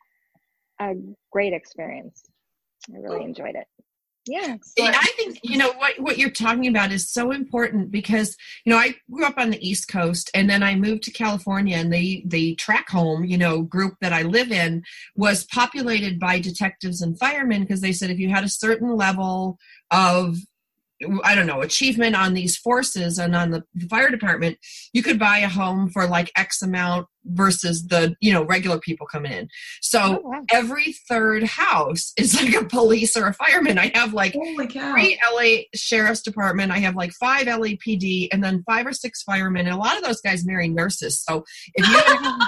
[0.81, 0.95] a
[1.33, 2.23] great experience.
[2.95, 3.67] I really enjoyed it.
[4.25, 8.37] Yeah so I think you know what what you're talking about is so important because
[8.65, 11.77] you know I grew up on the East Coast and then I moved to California
[11.77, 14.85] and the the track home you know group that I live in
[15.17, 19.59] was populated by detectives and firemen because they said if you had a certain level
[19.91, 20.37] of
[21.25, 24.59] I don't know achievement on these forces and on the fire department
[24.93, 29.07] you could buy a home for like X amount versus the you know regular people
[29.07, 29.49] coming in
[29.81, 30.41] so oh, wow.
[30.53, 34.35] every third house is like a police or a fireman I have like
[34.95, 36.73] three LA Sheriff's Department.
[36.73, 39.67] I have like five LAPD and then five or six firemen.
[39.67, 41.23] And a lot of those guys marry nurses.
[41.23, 42.03] So if you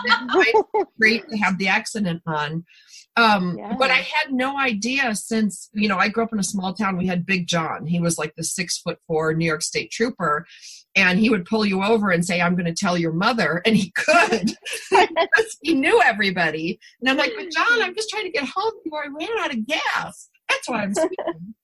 [0.04, 2.64] it's great to have the accident on.
[3.16, 3.74] Um, Yeah.
[3.78, 6.96] But I had no idea since, you know, I grew up in a small town.
[6.96, 7.86] We had Big John.
[7.86, 10.46] He was like the six foot four New York State trooper.
[10.96, 13.60] And he would pull you over and say, I'm going to tell your mother.
[13.66, 14.52] And he could
[15.62, 16.78] he knew everybody.
[17.00, 19.52] And I'm like, but John, I'm just trying to get home before I ran out
[19.52, 20.28] of gas.
[20.48, 21.54] That's why I'm speaking.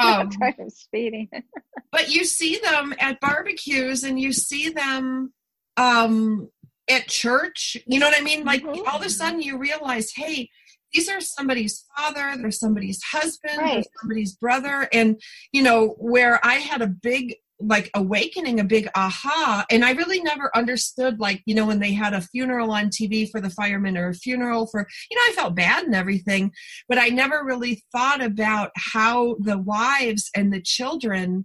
[0.00, 1.28] Um, That's why I'm speeding
[1.92, 5.32] but you see them at barbecues and you see them
[5.76, 6.48] um
[6.88, 8.86] at church you know what i mean like Mhm.
[8.86, 10.48] all of a sudden you realize hey
[10.92, 13.86] these are somebody's father they're somebody's husband they're Right.
[14.00, 15.20] somebody's brother and
[15.52, 20.20] you know where i had a big like awakening a big aha and i really
[20.22, 23.96] never understood like you know when they had a funeral on tv for the firemen
[23.96, 26.52] or a funeral for you know i felt bad and everything
[26.88, 31.44] but i never really thought about how the wives and the children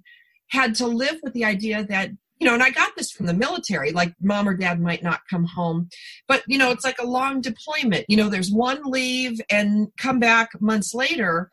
[0.51, 3.33] had to live with the idea that you know and i got this from the
[3.33, 5.89] military like mom or dad might not come home
[6.27, 10.19] but you know it's like a long deployment you know there's one leave and come
[10.19, 11.49] back months later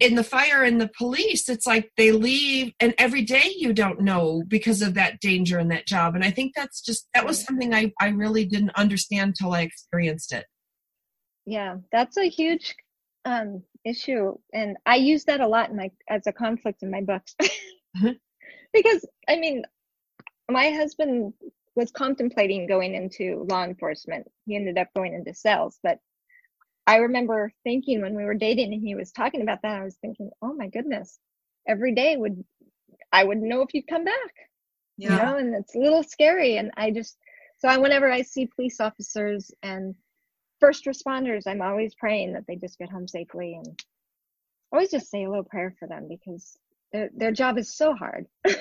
[0.00, 4.00] in the fire and the police it's like they leave and every day you don't
[4.00, 6.14] know because of that danger in that job.
[6.14, 9.62] And i think that's just that was something i, I really didn't understand till i
[9.62, 10.46] experienced it.
[11.46, 12.74] Yeah that's a huge
[13.24, 17.00] um issue and i use that a lot in my as a conflict in my
[17.00, 17.34] books.
[17.96, 18.18] Mhm.
[18.72, 19.62] because i mean
[20.50, 21.32] my husband
[21.76, 24.28] was contemplating going into law enforcement.
[24.46, 25.98] He ended up going into sales but
[26.86, 29.96] i remember thinking when we were dating and he was talking about that i was
[29.96, 31.18] thinking oh my goodness
[31.66, 32.44] every day would
[33.12, 34.34] i wouldn't know if you'd come back.
[34.96, 35.16] You yeah.
[35.16, 37.16] know and it's a little scary and i just
[37.58, 39.94] so I, whenever i see police officers and
[40.60, 43.82] first responders i'm always praying that they just get home safely and
[44.72, 46.56] always just say a little prayer for them because
[46.92, 48.26] their, their job is so hard.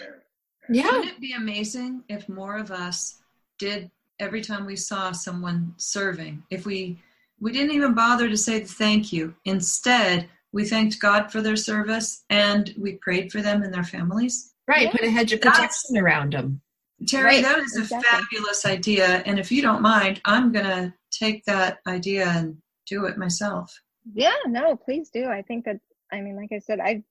[0.69, 0.85] Yeah.
[0.85, 3.21] Wouldn't it be amazing if more of us
[3.59, 6.43] did every time we saw someone serving?
[6.49, 7.01] If we
[7.39, 9.35] we didn't even bother to say thank you.
[9.45, 14.53] Instead, we thanked God for their service and we prayed for them and their families.
[14.67, 14.91] right Yeah.
[14.91, 16.61] put a hedge of That's- protection around them
[17.03, 19.21] Terri, Right, that is a fabulous idea.
[19.25, 23.67] And if you don't mind, I'm going to take that idea and do it myself.
[24.13, 25.79] yeah no please do i think that
[26.11, 27.01] i mean like i said i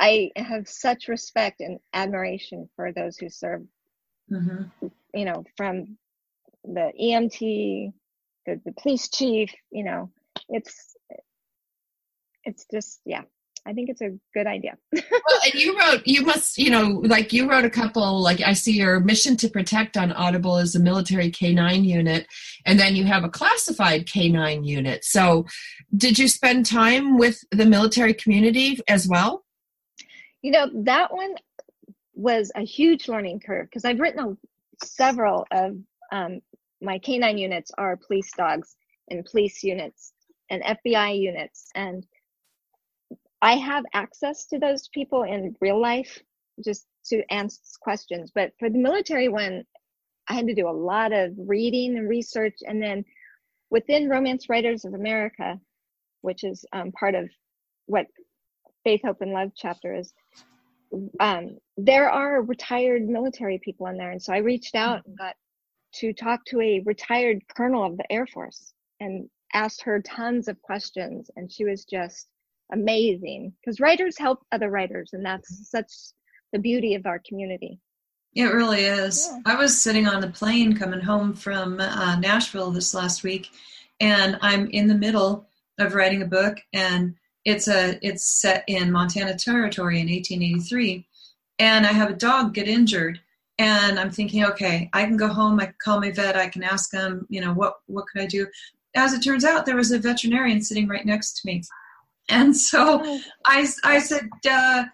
[0.00, 3.62] i have such respect and admiration for those who serve
[4.28, 4.62] hmm
[5.14, 5.96] you know from
[6.64, 7.38] the emt
[8.48, 10.10] the, the police chief you know
[10.48, 10.96] it's
[12.44, 13.22] it's just yeah
[13.68, 14.78] I think it's a good idea.
[14.92, 18.54] well, and you wrote, you must, you know, like you wrote a couple, like I
[18.54, 22.26] see your mission to protect on Audible is a military K9 unit,
[22.64, 25.04] and then you have a classified K9 unit.
[25.04, 25.44] So,
[25.94, 29.44] did you spend time with the military community as well?
[30.40, 31.34] You know, that one
[32.14, 35.76] was a huge learning curve because I've written a, several of
[36.10, 36.40] um,
[36.80, 38.76] my K9 units are police dogs
[39.10, 40.12] and police units
[40.50, 42.06] and FBI units and
[43.40, 46.20] I have access to those people in real life
[46.64, 48.32] just to answer questions.
[48.34, 49.64] But for the military one,
[50.28, 52.56] I had to do a lot of reading and research.
[52.66, 53.04] And then
[53.70, 55.58] within Romance Writers of America,
[56.22, 57.30] which is um, part of
[57.86, 58.06] what
[58.84, 60.12] Faith, Hope, and Love chapter is,
[61.20, 64.10] um, there are retired military people in there.
[64.10, 65.36] And so I reached out and got
[65.94, 70.60] to talk to a retired colonel of the Air Force and asked her tons of
[70.62, 71.30] questions.
[71.36, 72.28] And she was just
[72.72, 75.90] amazing because writers help other writers and that's such
[76.52, 77.80] the beauty of our community
[78.34, 79.38] it really is yeah.
[79.46, 83.48] i was sitting on the plane coming home from uh, nashville this last week
[84.00, 85.46] and i'm in the middle
[85.78, 91.06] of writing a book and it's a it's set in montana territory in 1883
[91.58, 93.20] and i have a dog get injured
[93.58, 96.62] and i'm thinking okay i can go home i can call my vet i can
[96.62, 98.46] ask him you know what what could i do
[98.94, 101.62] as it turns out there was a veterinarian sitting right next to me
[102.28, 103.20] and so oh.
[103.46, 104.84] I, I said, uh,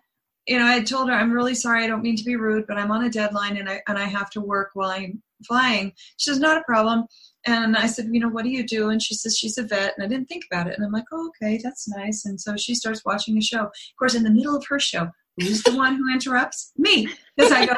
[0.46, 1.84] you know, I told her, I'm really sorry.
[1.84, 4.04] I don't mean to be rude, but I'm on a deadline and I, and I
[4.04, 5.92] have to work while I'm flying.
[6.16, 7.06] She says, not a problem.
[7.46, 8.90] And I said, you know, what do you do?
[8.90, 9.94] And she says, she's a vet.
[9.96, 10.76] And I didn't think about it.
[10.76, 12.24] And I'm like, oh, okay, that's nice.
[12.24, 13.64] And so she starts watching the show.
[13.64, 16.72] Of course, in the middle of her show, who's the one who interrupts?
[16.76, 17.08] Me.
[17.36, 17.74] Because I go,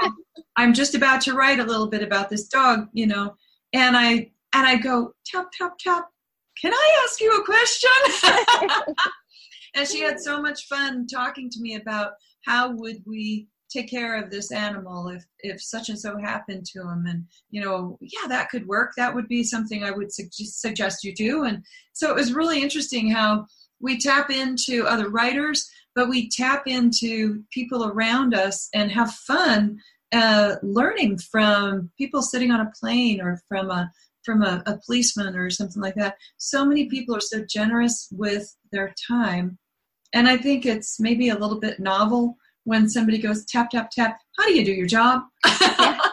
[0.56, 3.34] I'm just about to write a little bit about this dog, you know.
[3.72, 6.08] And I and I go, tap, tap, tap.
[6.60, 8.94] Can I ask you a question?
[9.74, 12.12] and she had so much fun talking to me about
[12.46, 16.80] how would we take care of this animal if if such and so happened to
[16.80, 20.28] him and you know yeah that could work that would be something i would su-
[20.30, 23.44] suggest you do and so it was really interesting how
[23.80, 29.78] we tap into other writers but we tap into people around us and have fun
[30.12, 33.90] uh, learning from people sitting on a plane or from a
[34.24, 38.56] from a, a policeman or something like that so many people are so generous with
[38.70, 39.58] their time
[40.12, 44.18] and I think it's maybe a little bit novel when somebody goes tap tap tap.
[44.38, 45.22] How do you do your job?
[45.44, 45.54] well,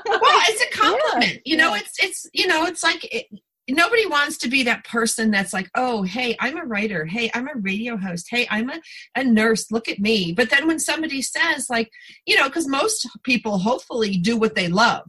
[0.06, 1.42] it's a compliment.
[1.46, 1.52] Yeah.
[1.52, 3.28] You know, it's it's you know, it's like it,
[3.70, 7.06] nobody wants to be that person that's like, oh, hey, I'm a writer.
[7.06, 8.28] Hey, I'm a radio host.
[8.30, 8.82] Hey, I'm a,
[9.16, 9.72] a nurse.
[9.72, 10.34] Look at me.
[10.34, 11.90] But then when somebody says, like,
[12.26, 15.06] you know, because most people hopefully do what they love.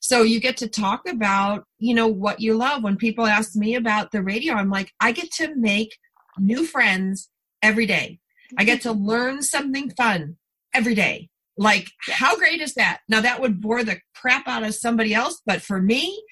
[0.00, 2.82] So you get to talk about, you know, what you love.
[2.82, 5.96] When people ask me about the radio, I'm like, I get to make
[6.38, 7.28] new friends
[7.62, 8.20] every day.
[8.56, 10.36] I get to learn something fun
[10.72, 11.28] every day.
[11.58, 13.00] Like, how great is that?
[13.08, 16.22] Now, that would bore the crap out of somebody else, but for me,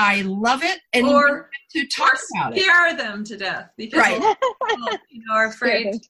[0.00, 0.80] I love it.
[0.94, 2.62] And or to talk about it.
[2.62, 4.14] Scare them to death because right.
[4.14, 6.00] people, you know, are afraid.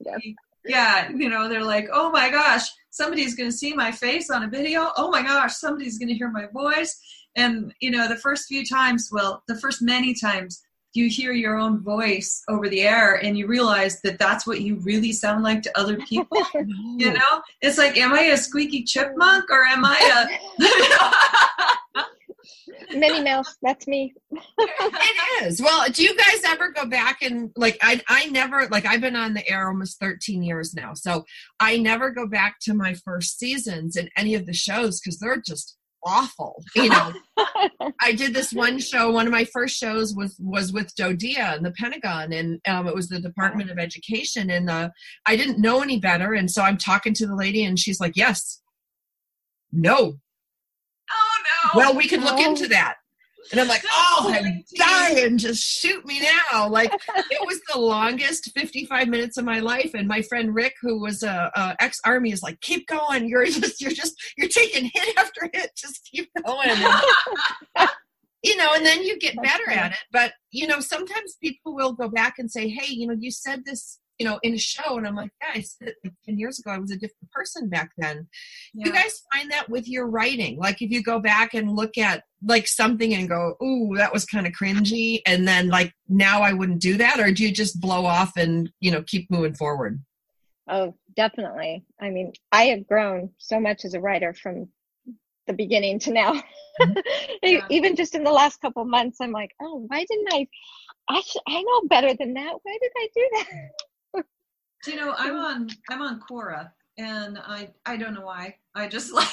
[0.64, 4.44] yeah, you know, they're like, oh my gosh, somebody's going to see my face on
[4.44, 4.90] a video.
[4.96, 7.00] Oh my gosh, somebody's going to hear my voice.
[7.36, 11.56] And, you know, the first few times, well, the first many times, you hear your
[11.56, 15.62] own voice over the air and you realize that that's what you really sound like
[15.62, 16.42] to other people
[16.96, 20.28] you know it's like am i a squeaky chipmunk or am i
[21.96, 22.02] a
[22.90, 24.14] Minnie Mouse, that's me.
[24.58, 25.60] it is.
[25.60, 29.16] Well, do you guys ever go back and like I I never like I've been
[29.16, 30.94] on the air almost 13 years now.
[30.94, 31.24] So
[31.58, 35.40] I never go back to my first seasons in any of the shows because they're
[35.40, 36.62] just awful.
[36.74, 37.12] You know,
[38.00, 39.10] I did this one show.
[39.10, 42.94] One of my first shows was was with DoDEA and the Pentagon, and um, it
[42.94, 44.50] was the Department of Education.
[44.50, 44.90] And uh,
[45.26, 48.16] I didn't know any better, and so I'm talking to the lady, and she's like,
[48.16, 48.60] "Yes,
[49.72, 50.18] no."
[51.12, 51.78] Oh no.
[51.78, 52.96] Well, we can look into that.
[53.50, 55.38] And I'm like, oh, I'm dying.
[55.38, 56.68] Just shoot me now.
[56.68, 59.92] Like it was the longest 55 minutes of my life.
[59.94, 63.28] And my friend Rick, who was a, a ex army, is like, keep going.
[63.28, 65.70] You're just, you're just, you're taking hit after hit.
[65.76, 66.70] Just keep going.
[68.42, 69.98] You know, and then you get better at it.
[70.12, 73.66] But you know, sometimes people will go back and say, hey, you know, you said
[73.66, 74.98] this you know, in a show.
[74.98, 76.70] And I'm like, yeah, I said it like 10 years ago.
[76.70, 78.28] I was a different person back then.
[78.74, 78.86] Yeah.
[78.86, 80.58] You guys find that with your writing?
[80.58, 84.26] Like if you go back and look at like something and go, ooh, that was
[84.26, 85.22] kind of cringy.
[85.26, 87.18] And then like now I wouldn't do that.
[87.18, 89.98] Or do you just blow off and, you know, keep moving forward?
[90.68, 91.82] Oh, definitely.
[91.98, 94.68] I mean, I have grown so much as a writer from
[95.46, 96.34] the beginning to now.
[96.78, 96.98] Mm-hmm.
[97.42, 97.66] yeah.
[97.70, 100.46] Even just in the last couple months, I'm like, oh, why didn't I
[101.08, 102.54] I sh- I know better than that.
[102.62, 103.70] Why did I do that?
[104.86, 108.56] You know, I'm on I'm on Quora, and I I don't know why.
[108.74, 109.28] I just like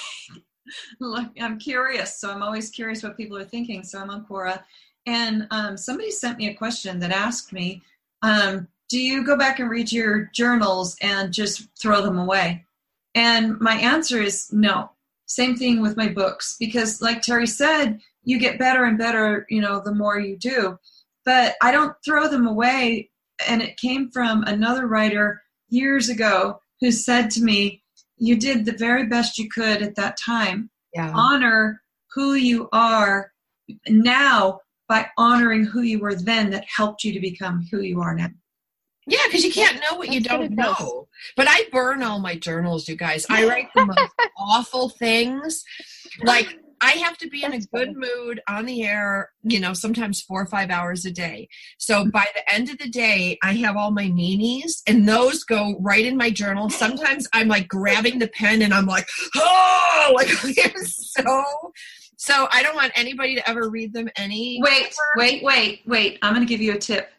[0.99, 1.29] look.
[1.39, 3.83] I'm curious, so I'm always curious what people are thinking.
[3.83, 4.63] So I'm on Quora,
[5.05, 7.81] and um, somebody sent me a question that asked me,
[8.21, 12.65] um, "Do you go back and read your journals and just throw them away?"
[13.15, 14.91] And my answer is no.
[15.25, 19.45] Same thing with my books because, like Terri said, you get better and better.
[19.49, 20.77] You know, the more you do
[21.27, 23.09] but I don't throw them away.
[23.47, 27.83] And it came from another writer years ago who said to me,
[28.17, 30.69] You did the very best you could at that time.
[30.93, 31.11] Yeah.
[31.13, 31.81] Honor
[32.13, 33.31] who you are
[33.87, 38.15] now by honoring who you were then that helped you to become who you are
[38.15, 38.29] now.
[39.05, 40.79] Yeah, because you can't know what you don't good advice.
[40.79, 41.07] know.
[41.35, 43.25] But I burn all my journals, you guys.
[43.29, 45.63] I write the most awful things.
[46.23, 49.73] Like I have to be in a That's good mood on the air, you know,
[49.73, 51.49] sometimes four or five hours a day.
[51.77, 52.09] So mm-hmm.
[52.09, 56.05] by the end of the day, I have all my meanies and those go right
[56.05, 56.69] in my journal.
[56.69, 61.45] Sometimes I'm like grabbing the pen and I'm like, oh, like I'm so.
[62.19, 64.59] So I don't want anybody to ever read them any.
[64.61, 66.19] Wait, wait, wait, wait.
[66.21, 67.11] I'm going to give you a tip.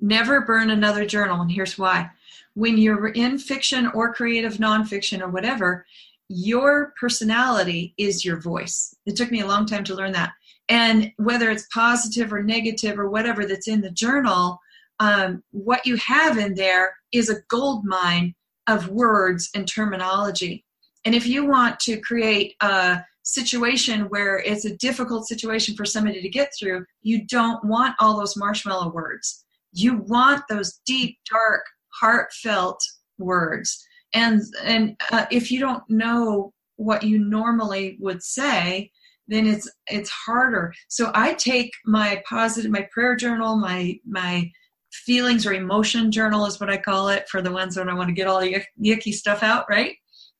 [0.00, 2.10] Never burn another journal, and here's why.
[2.54, 5.84] When you're in fiction or creative nonfiction or whatever,
[6.28, 8.94] your personality is your voice.
[9.06, 10.32] It took me a long time to learn that.
[10.68, 14.58] And whether it's positive or negative or whatever that's in the journal,
[15.00, 18.34] um, what you have in there is a gold mine
[18.66, 20.64] of words and terminology.
[21.04, 26.20] And if you want to create a situation where it's a difficult situation for somebody
[26.20, 29.44] to get through, you don't want all those marshmallow words.
[29.72, 31.62] You want those deep, dark,
[32.00, 32.82] heartfelt
[33.18, 33.84] words.
[34.14, 38.90] And and uh, if you don't know what you normally would say,
[39.28, 40.72] then it's it's harder.
[40.88, 44.50] So I take my positive, my prayer journal, my my
[44.92, 48.08] feelings or emotion journal is what I call it for the ones when I want
[48.08, 49.94] to get all the yucky stuff out, right?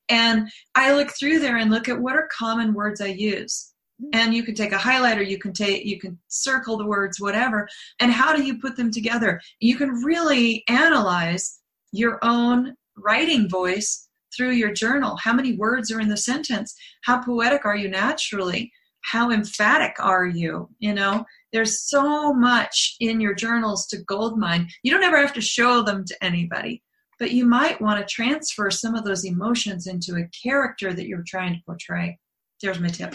[0.09, 3.75] And I look through there and look at what are common words I use.
[4.15, 7.69] And you can take a highlighter, you can take you can circle the words, whatever,
[8.01, 9.41] and how do you put them together?
[9.61, 11.59] You can really analyze
[11.93, 15.17] your own writing voice through your journal.
[15.17, 16.75] How many words are in the sentence?
[17.05, 18.73] How poetic are you naturally?
[19.03, 20.69] How emphatic are you?
[20.79, 24.69] You know, there's so much in your journals to goldmine.
[24.83, 26.83] You don't ever have to show them to anybody,
[27.19, 31.25] but you might want to transfer some of those emotions into a character that you're
[31.27, 32.19] trying to portray.
[32.61, 33.15] There's my tip.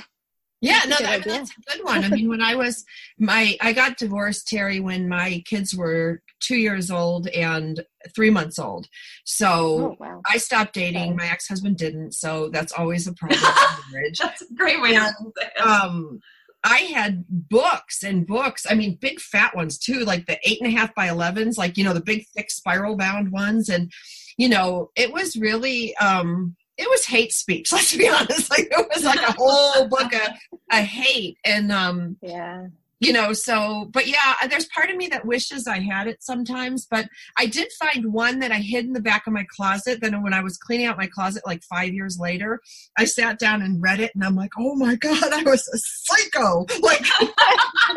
[0.62, 2.06] Yeah, That's no, that, that's a good one.
[2.06, 2.86] I mean, when I was
[3.20, 7.84] my, I got divorced, Terri, when my kids were two years old and
[8.16, 8.88] three months old.
[9.24, 10.22] So Oh wow.
[10.30, 11.10] I stopped dating.
[11.14, 11.14] Okay.
[11.14, 12.14] My ex husband didn't.
[12.14, 14.20] So that's always a problem in marriage.
[14.20, 15.12] That's a great way Yeah.
[15.58, 15.68] to.
[15.70, 16.20] Um,
[16.66, 18.66] I had books and books.
[18.70, 21.78] I mean, big fat ones too, like the eight and a half by 11s, like,
[21.78, 23.68] you know, the big thick spiral bound ones.
[23.68, 23.92] And,
[24.38, 27.70] you know, it was really, um, it was hate speech.
[27.74, 28.50] Let's be honest.
[28.50, 30.30] Like it was like a whole book of,
[30.72, 31.38] of hate.
[31.44, 32.68] And, um, Yeah.
[33.06, 36.22] You know so but yeah uh, there's part of me that wishes i had it
[36.24, 40.00] sometimes but i did find one that i hid in the back of my closet
[40.02, 42.60] then when i was cleaning out my closet like five years later
[42.98, 45.78] i sat down and read it and i'm like oh my god i was a
[45.78, 47.06] psycho like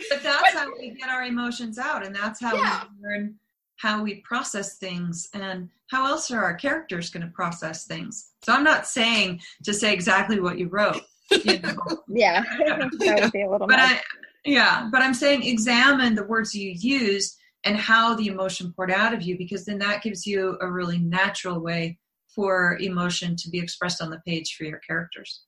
[0.10, 2.84] But that's how we get our emotions out, and that's how Yeah.
[2.84, 3.36] we learn
[3.78, 8.32] how we process things and how else are our characters going to process things.
[8.44, 11.02] So I'm not saying to say exactly what you wrote,
[11.32, 11.76] you know,
[12.08, 12.44] Yeah.
[12.60, 13.92] that would be a little but much.
[13.92, 14.02] I,
[14.46, 19.14] yeah, but I'm saying examine the words you use and how the emotion poured out
[19.14, 21.98] of you, because then that gives you a really natural way
[22.34, 25.44] for emotion to be expressed on the page for your characters.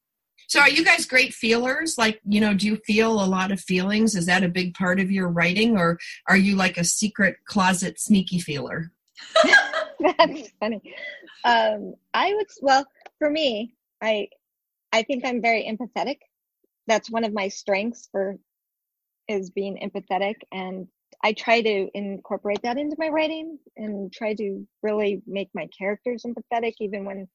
[0.47, 3.59] so are you guys great feelers like you know do you feel a lot of
[3.61, 7.36] feelings is that a big part of your writing or are you like a secret
[7.45, 8.91] closet sneaky feeler
[9.99, 10.82] That's funny.
[11.43, 12.86] Um, I would well
[13.19, 14.27] for me, I
[14.92, 16.18] I think I'm very empathetic.
[16.88, 18.38] That's one of my strengths for
[19.28, 20.88] is being empathetic and
[21.24, 26.26] I try to incorporate that into my writing and try to really make my characters
[26.26, 27.28] empathetic even when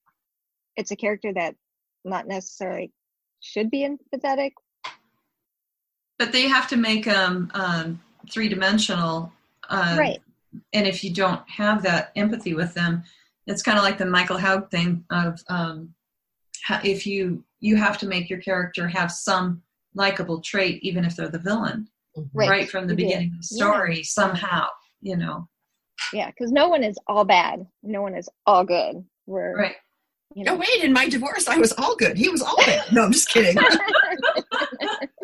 [0.77, 1.55] it's a character that
[2.05, 2.93] not necessarily
[3.41, 4.53] should be empathetic.
[6.19, 9.33] But they have to make them um, three dimensional.
[9.69, 10.21] Uh, right.
[10.73, 13.05] And if you don't have that empathy with them,
[13.47, 15.95] it's kind of like the Michael Hauge thing of um,
[16.85, 19.63] if you you have to make your character have some
[19.95, 22.39] likable trait, even if they're the villain, mm-hmm.
[22.39, 22.51] Right.
[22.51, 23.05] right, from the you do.
[23.05, 24.67] beginning of the story, somehow,
[25.01, 25.49] you know,
[26.13, 27.67] Yeah, because no one is all bad.
[27.83, 29.05] No one is all good.
[29.27, 29.75] We're right.
[30.35, 33.05] you no wait in my divorce i was all good he was all bad no
[33.05, 33.57] i'm just kidding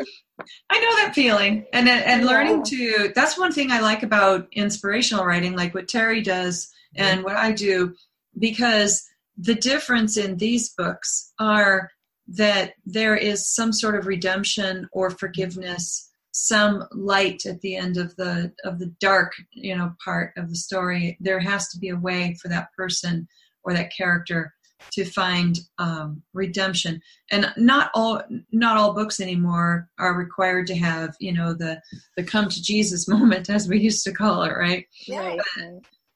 [0.71, 3.13] I know that feeling, and and learning to.
[3.15, 7.25] That's one thing I like about inspirational writing, like what Terri does and mm-hmm.
[7.25, 7.95] what I do,
[8.39, 9.07] because
[9.39, 11.91] the difference in these books are
[12.29, 18.17] that there is some sort of redemption or forgiveness some light at the end of
[18.17, 21.17] the of the dark you know part of the story.
[21.21, 23.29] There has to be a way for that person
[23.65, 24.53] or that character
[24.93, 27.01] to find um, redemption.
[27.31, 31.81] And not all not all books anymore are required to have you know the
[32.17, 34.87] the come to jesus moment as we used to call it right?
[35.09, 35.39] Right.
[35.39, 35.65] but,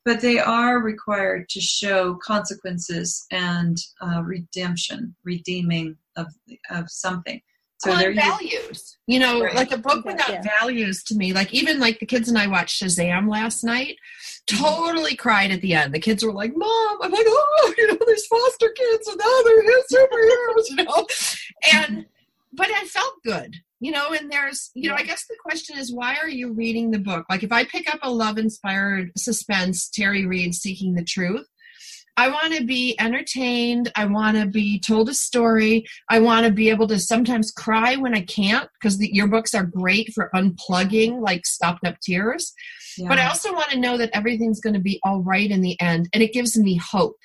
[0.06, 6.28] but they are required to show consequences and uh, redemption redeeming of
[6.70, 7.40] of something
[7.78, 8.96] so well, there and you values.
[9.06, 9.54] You know, Right.
[9.54, 10.42] like a book without yeah.
[10.60, 13.96] values to me, like even like the kids and I watched Shazam last night,
[14.48, 14.64] Mm-hmm.
[14.64, 15.92] totally cried at the end.
[15.92, 19.38] The kids were like, Mom, I'm like, oh, you know, there's foster kids and now
[19.44, 21.06] they're superheroes, you know.
[21.74, 22.06] And
[22.52, 23.56] but I felt good,
[23.86, 26.90] you know, and there's you know, I guess the question is why are you reading
[26.90, 27.24] the book?
[27.30, 31.46] Like if I pick up a love inspired suspense, Terri Reed seeking the truth.
[32.16, 33.92] I want to be entertained.
[33.94, 35.86] I want to be told a story.
[36.08, 39.64] I want to be able to sometimes cry when I can't because your books are
[39.64, 42.54] great for unplugging, like stopped up tears.
[42.98, 43.06] yeah.
[43.08, 45.80] But I also want to know that everything's going to be all right in the
[45.80, 47.18] end, and it gives me hope.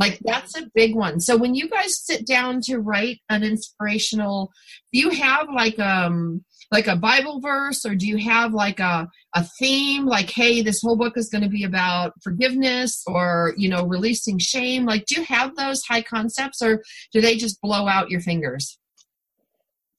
[0.00, 1.20] Like that's a big one.
[1.20, 4.50] So when you guys sit down to write an inspirational,
[4.92, 6.42] do you have like um
[6.72, 10.06] like a Bible verse, or do you have like a a theme?
[10.06, 14.38] Like, hey, this whole book is going to be about forgiveness, or you know, releasing
[14.38, 14.86] shame.
[14.86, 16.82] Like, do you have those high concepts, or
[17.12, 18.78] do they just blow out your fingers?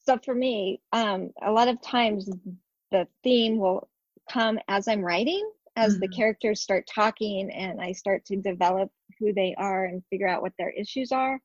[0.07, 2.27] So for me, um, a lot of times
[2.91, 3.87] the theme will
[4.31, 6.15] come as I'm writing, as the Mhm.
[6.15, 10.53] characters start talking and I start to develop who they are and figure out what
[10.57, 11.39] their issues are.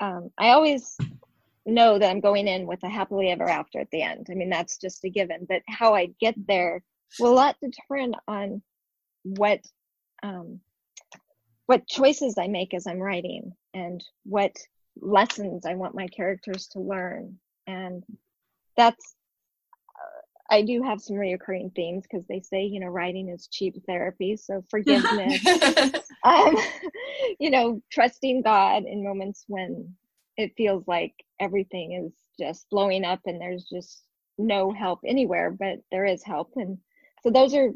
[0.00, 0.96] Um, I always
[1.64, 4.28] know that I'm going in with a happily ever after at the end.
[4.30, 5.46] I mean, that's just a given.
[5.48, 6.82] But how I get there
[7.18, 8.62] will a lot determine on
[9.22, 9.60] what
[10.22, 10.60] um,
[11.66, 14.56] what choices I make as I'm writing and what
[15.00, 17.38] lessons I want my characters to learn.
[17.66, 18.04] And
[18.76, 19.14] that's
[20.52, 24.36] I do have some reoccurring themes because they say, you know, writing is cheap therapy.
[24.36, 25.42] So forgiveness,
[26.24, 26.56] um,
[27.40, 29.94] you know, trusting God in moments when
[30.36, 34.02] it feels like everything is just blowing up and there's just
[34.36, 36.52] no help anywhere, but there is help.
[36.56, 36.76] And
[37.22, 37.70] so those are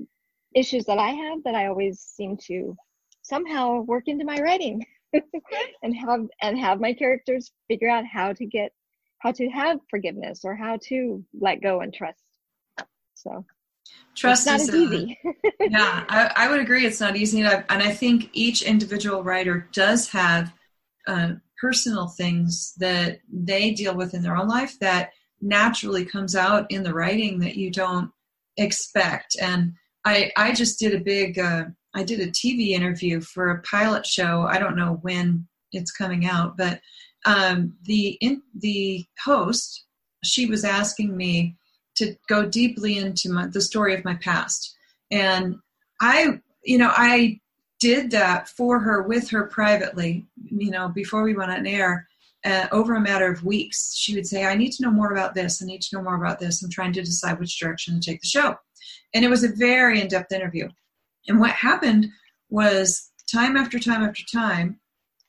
[0.54, 2.76] issues that I have that I always seem to
[3.22, 4.84] somehow work into my writing
[5.82, 8.72] and have and have my characters figure out how to get
[9.20, 12.25] how to have forgiveness or how to let go and trust.
[13.26, 13.44] So
[14.16, 15.18] trust it's not is easy.
[15.60, 16.86] yeah, I, I would agree.
[16.86, 20.52] It's not easy, and I, and I think each individual writer does have
[21.06, 25.10] uh, personal things that they deal with in their own life that
[25.40, 28.10] naturally comes out in the writing that you don't
[28.56, 29.36] expect.
[29.40, 29.74] And
[30.04, 31.64] I, I just did a big, uh,
[31.94, 34.42] I did a TV interview for a pilot show.
[34.42, 36.80] I don't know when it's coming out, but
[37.26, 39.84] um, the in, the host,
[40.24, 41.56] she was asking me
[41.96, 44.74] to go deeply into my, the story of my past.
[45.10, 45.56] And
[46.00, 47.40] i you know i
[47.80, 52.06] did that for her with her privately you know before we went on air
[52.44, 53.96] uh, over a matter of weeks.
[53.96, 55.62] She would say i need to know more about this.
[55.62, 56.62] I need to know more about this.
[56.62, 58.56] I'm trying to decide which direction to take the show.
[59.14, 60.68] And it was a very in-depth interview.
[61.28, 62.06] And what happened
[62.50, 64.78] was time after time after time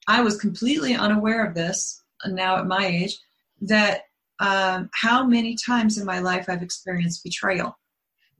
[0.08, 3.18] i was completely unaware of this now at my age
[3.62, 4.02] that
[4.40, 7.78] um, how many times in my life i've experienced betrayal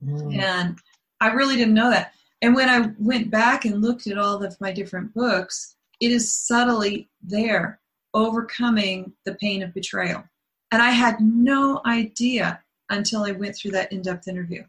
[0.02, 0.78] and
[1.20, 2.14] I really didn't know that.
[2.42, 6.34] And when I went back and looked at all of my different books, it is
[6.34, 7.80] subtly there,
[8.14, 10.24] overcoming the pain of betrayal.
[10.72, 14.64] And I had no idea until I went through that in depth interview.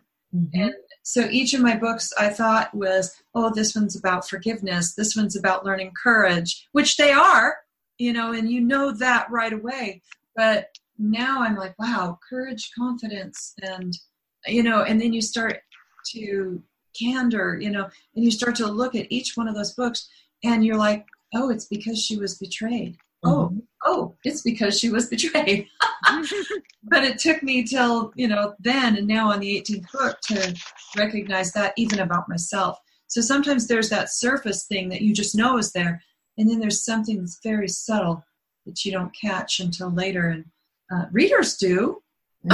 [0.54, 5.16] And so each of my books I thought was, oh, this one's about forgiveness, this
[5.16, 7.56] one's about learning courage, which they are,
[7.98, 10.02] you know, and you know that right away.
[10.36, 10.68] But
[10.98, 13.96] now I'm like, wow, courage, confidence, and
[14.46, 15.60] you know, and then you start
[16.12, 16.62] to
[16.98, 20.08] candor, you know, and you start to look at each one of those books
[20.44, 22.96] and you're like, oh, it's because she was betrayed.
[23.24, 23.58] Oh, mm-hmm.
[23.84, 25.66] oh, it's because she was betrayed.
[26.84, 30.54] but it took me till, you know, then and now on the 18th book to
[30.96, 32.78] recognize that even about myself.
[33.08, 36.02] So sometimes there's that surface thing that you just know is there,
[36.36, 38.22] and then there's something that's very subtle
[38.66, 40.28] that you don't catch until later.
[40.28, 40.44] And
[40.90, 42.02] uh, readers do.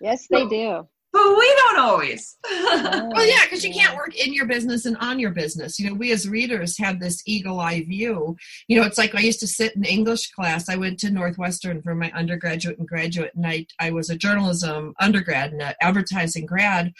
[0.00, 0.86] yes, they do.
[1.12, 2.36] but we don't always.
[2.44, 5.78] well, yeah, because you can't work in your business and on your business.
[5.78, 8.36] You know, we as readers have this eagle eye view.
[8.68, 10.68] You know, it's like I used to sit in English class.
[10.68, 14.94] I went to Northwestern for my undergraduate and graduate, and I, I was a journalism
[15.00, 16.92] undergrad and an advertising grad.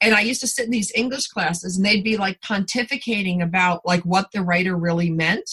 [0.00, 3.84] And I used to sit in these English classes, and they'd be like pontificating about
[3.84, 5.50] like what the writer really meant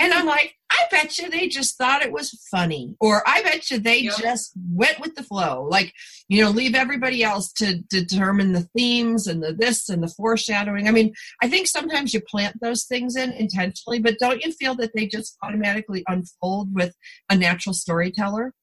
[0.00, 2.96] and I'm like, I bet you they just thought it was funny.
[3.00, 4.16] Or I bet you they yep.
[4.18, 5.66] just went with the flow.
[5.70, 5.92] Like,
[6.28, 10.88] you know, leave everybody else to determine the themes and the this and the foreshadowing.
[10.88, 14.74] I mean, I think sometimes you plant those things in intentionally, but don't you feel
[14.76, 16.94] that they just automatically unfold with
[17.28, 18.54] a natural storyteller?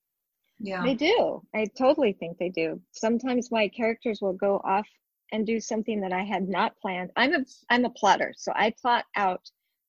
[0.59, 0.83] Yeah.
[0.83, 1.43] They do.
[1.53, 2.81] I totally think they do.
[2.91, 4.87] Sometimes my characters will go off
[5.31, 7.11] and do something that I had not planned.
[7.15, 9.41] I'm a I'm a plotter, so I plot out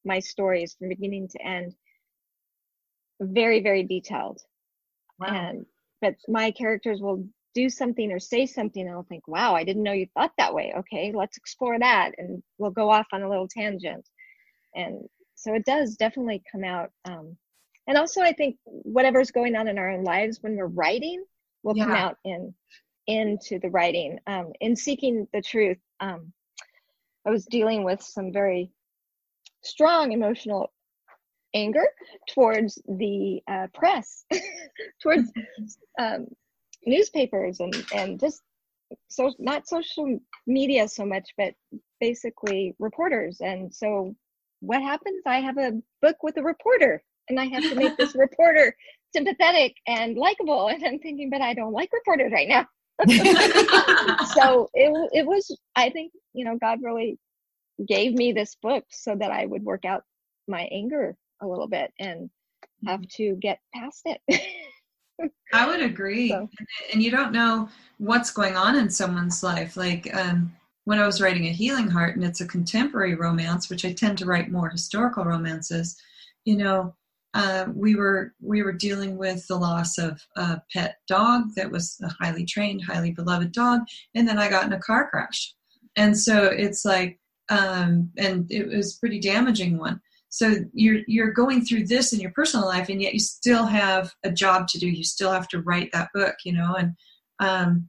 [0.05, 1.75] my stories from beginning to end
[3.21, 4.41] very very detailed
[5.19, 5.29] wow.
[5.29, 5.67] and
[6.01, 9.83] but my characters will do something or say something and i'll think wow i didn't
[9.83, 13.29] know you thought that way okay let's explore that and we'll go off on a
[13.29, 14.09] little tangent
[14.75, 15.01] and
[15.35, 17.37] so it does definitely come out um,
[17.87, 21.25] and also i think whatever's going on in our own lives when we're writing
[21.63, 21.85] will yeah.
[21.85, 22.55] come out in
[23.07, 26.33] into the writing um, in seeking the truth um,
[27.27, 28.71] i was dealing with some very
[29.63, 30.71] strong emotional
[31.55, 31.87] anger
[32.29, 34.25] towards the uh, press,
[35.03, 35.31] towards
[35.99, 36.27] um,
[36.87, 38.43] newspapers, and and just
[39.09, 41.55] so not social media so much, but
[42.01, 43.41] basically reporters.
[43.41, 44.15] And so,
[44.61, 45.23] what happens?
[45.27, 45.73] I have a
[46.03, 48.75] book with a reporter, and I have to make this reporter
[49.15, 50.69] sympathetic and likable.
[50.69, 52.67] And I'm thinking, but I don't like reporters right now.
[54.35, 55.57] so it it was.
[55.77, 57.19] I think you know God really
[57.87, 60.03] gave me this book so that I would work out
[60.49, 62.31] my anger a little bit and
[62.87, 63.25] have mm-hmm.
[63.25, 64.21] to get past it.
[65.53, 66.29] I would agree.
[66.31, 66.49] So.
[66.93, 67.69] And you don't know
[67.99, 69.77] what's going on in someone's life.
[69.77, 73.85] Like um, when I was writing A Healing Heart, and it's a contemporary romance, which
[73.85, 76.01] I tend to write more historical romances,
[76.45, 76.95] you know,
[77.35, 81.99] uh, we were we were dealing with the loss of a pet dog that was
[82.03, 83.83] a highly trained, highly beloved dog,
[84.15, 85.55] and then I got in a car crash,
[85.95, 87.21] and so it's like
[87.51, 90.01] um, and it was pretty damaging one.
[90.31, 94.13] So you're you're going through this in your personal life, and yet you still have
[94.25, 94.89] a job to do.
[94.89, 96.75] You still have to write that book, you know.
[96.75, 96.95] And
[97.41, 97.89] um,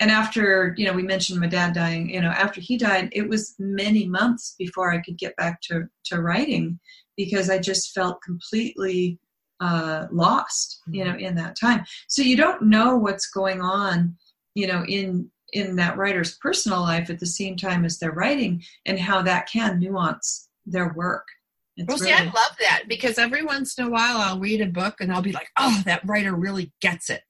[0.00, 2.10] and after you know, we mentioned my dad dying.
[2.10, 5.88] You know, after he died, it was many months before I could get back to
[6.06, 6.78] to writing
[7.16, 9.18] because I just felt completely
[9.60, 11.84] uh, lost, you know, in that time.
[12.06, 14.16] So you don't know what's going on,
[14.54, 18.62] you know, in in that writer's personal life at the same time as they're writing
[18.84, 21.26] and how that can nuance their work.
[21.78, 24.66] It's well, see, I love that because every once in a while I'll read a
[24.66, 27.22] book and I'll be like, oh, that writer really gets it.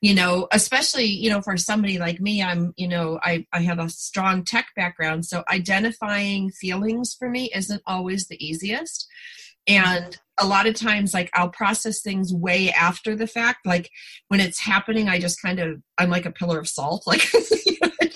[0.00, 3.80] You know, especially, you know, for somebody like me, I'm, you know, I, I have
[3.80, 5.26] a strong tech background.
[5.26, 9.08] So identifying feelings for me isn't always the easiest.
[9.66, 13.90] And a lot of times like i'll process things way after the fact like
[14.28, 17.22] when it's happening i just kind of i'm like a pillar of salt like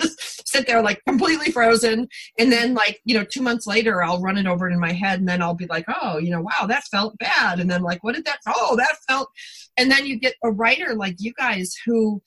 [0.02, 2.06] just sit there like completely frozen
[2.38, 5.18] and then like you know two months later i'll run it over in my head
[5.18, 8.02] and then i'll be like oh you know wow that felt bad and then like
[8.04, 9.28] what did that oh that felt
[9.76, 12.20] and then you get a writer like you guys who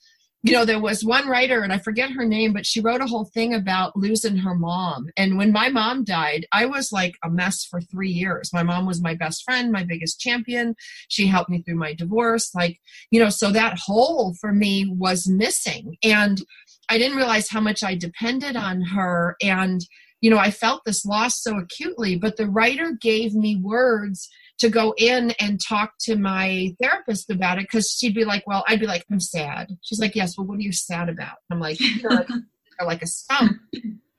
[0.46, 3.06] you know, there was one writer, and I forget her name, but she wrote a
[3.06, 5.08] whole thing about losing her mom.
[5.16, 8.52] And when my mom died, I was like a mess for three years.
[8.52, 10.76] My mom was my best friend, my biggest champion.
[11.08, 12.54] She helped me through my divorce.
[12.54, 12.78] Like,
[13.10, 15.96] you know, so that hole for me was missing.
[16.04, 16.40] And
[16.88, 19.36] I didn't realize how much I depended on her.
[19.42, 19.80] And,
[20.20, 24.28] you know, I felt this loss so acutely, but the writer gave me words
[24.58, 28.64] to go in and talk to my therapist about it because she'd be like, Well,
[28.66, 29.68] I'd be like, I'm sad.
[29.82, 31.36] She's like, Yes, well, what are you sad about?
[31.50, 32.28] I'm like, You're like,
[32.84, 33.58] like a stump.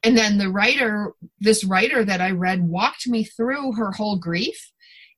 [0.03, 4.71] And then the writer, this writer that I read, walked me through her whole grief.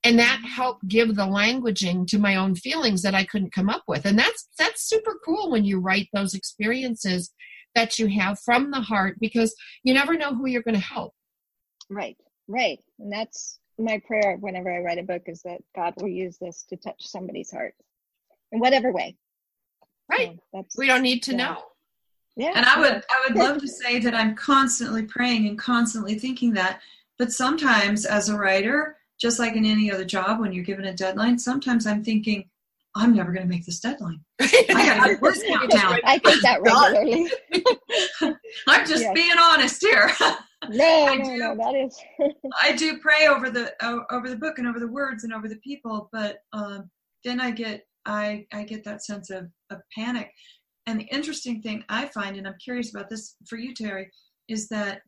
[0.04, 3.84] And that helped give the languaging to my own feelings that I couldn't come up
[3.88, 4.06] with.
[4.06, 7.32] And that's that's super cool when you write those experiences
[7.76, 11.14] that you have from the heart because you never know who you're going to help.
[11.90, 12.80] Right, right.
[13.00, 16.66] And that's my prayer whenever I write a book is that God will use this
[16.70, 17.74] to touch somebody's heart
[18.52, 19.18] in whatever way.
[20.10, 20.40] Right.
[20.54, 21.38] So we don't need to yeah.
[21.38, 21.64] know.
[22.36, 22.54] Yeah.
[22.56, 26.54] And I would I would love to say that I'm constantly praying and constantly thinking
[26.54, 26.82] that,
[27.18, 30.94] but sometimes as a writer, just like in any other job when you're given a
[30.94, 32.50] deadline, sometimes I'm thinking
[32.96, 34.22] I'm never going to make this deadline.
[34.40, 35.36] I got to get work.
[36.04, 37.32] I think that regularly.
[38.68, 39.14] I'm just yes.
[39.14, 40.12] being honest here.
[40.68, 41.98] No, I do, no, that is.
[42.62, 43.74] I do pray over the
[44.12, 46.90] over the book and over the words and over the people, but um,
[47.24, 50.30] then I get I I get that sense of of panic,
[50.86, 54.08] and the interesting thing I find, and I'm curious about this for you, Terri,
[54.50, 55.02] is that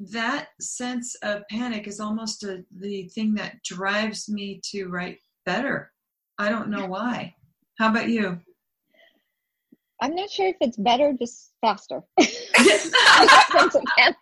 [0.00, 5.92] that sense of panic is almost a, the thing that drives me to write better.
[6.38, 7.34] I don't know why.
[7.78, 8.40] How about you?
[10.00, 12.02] I'm not sure if it's better, just faster.
[12.18, 14.14] that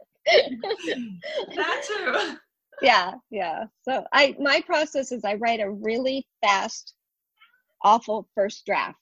[1.87, 2.37] too.
[2.83, 3.65] Yeah, yeah.
[3.83, 6.95] So I my process is I write a really fast,
[7.83, 8.99] awful first draft.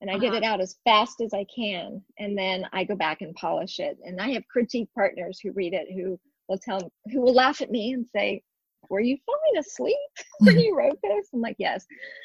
[0.00, 0.22] And I uh-huh.
[0.22, 2.02] get it out as fast as I can.
[2.18, 3.98] And then I go back and polish it.
[4.04, 6.18] And I have critique partners who read it who
[6.48, 8.42] will tell who will laugh at me and say,
[8.90, 9.96] Were you falling asleep
[10.40, 11.28] when you wrote this?
[11.32, 11.84] I'm like, Yes.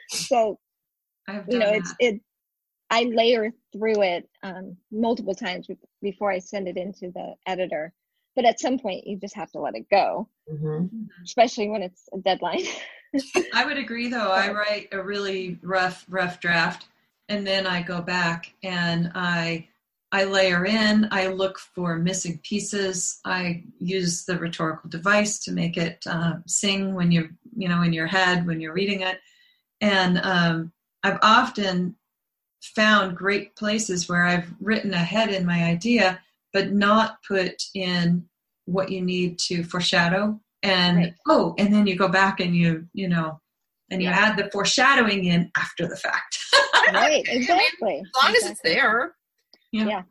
[0.09, 0.59] So
[1.47, 1.75] you know, that.
[1.75, 2.21] it's it
[2.93, 5.67] I layer through it um, multiple times
[6.01, 7.91] before I send it into the editor.
[8.35, 10.85] But at some point, you just have to let it go, mm-hmm.
[11.23, 12.65] especially when it's a deadline.
[13.53, 14.31] I would agree, though.
[14.31, 16.87] I write a really rough, rough draft,
[17.29, 19.67] and then I go back and I
[20.11, 21.07] I layer in.
[21.09, 23.19] I look for missing pieces.
[23.25, 27.93] I use the rhetorical device to make it uh, sing when you're you know in
[27.93, 29.19] your head when you're reading it,
[29.81, 30.71] and um,
[31.03, 31.95] I've often
[32.63, 36.21] found great places where I've written ahead in my idea,
[36.53, 38.25] but not put in
[38.65, 40.39] what you need to foreshadow.
[40.63, 41.13] And right.
[41.27, 43.41] oh, and then you go back and you, you know,
[43.91, 44.17] and you yeah.
[44.17, 46.39] add the foreshadowing in after the fact.
[46.93, 48.03] right, exactly.
[48.05, 48.35] as long exactly.
[48.35, 49.15] as it's there.
[49.71, 49.85] Yeah.
[49.85, 50.01] yeah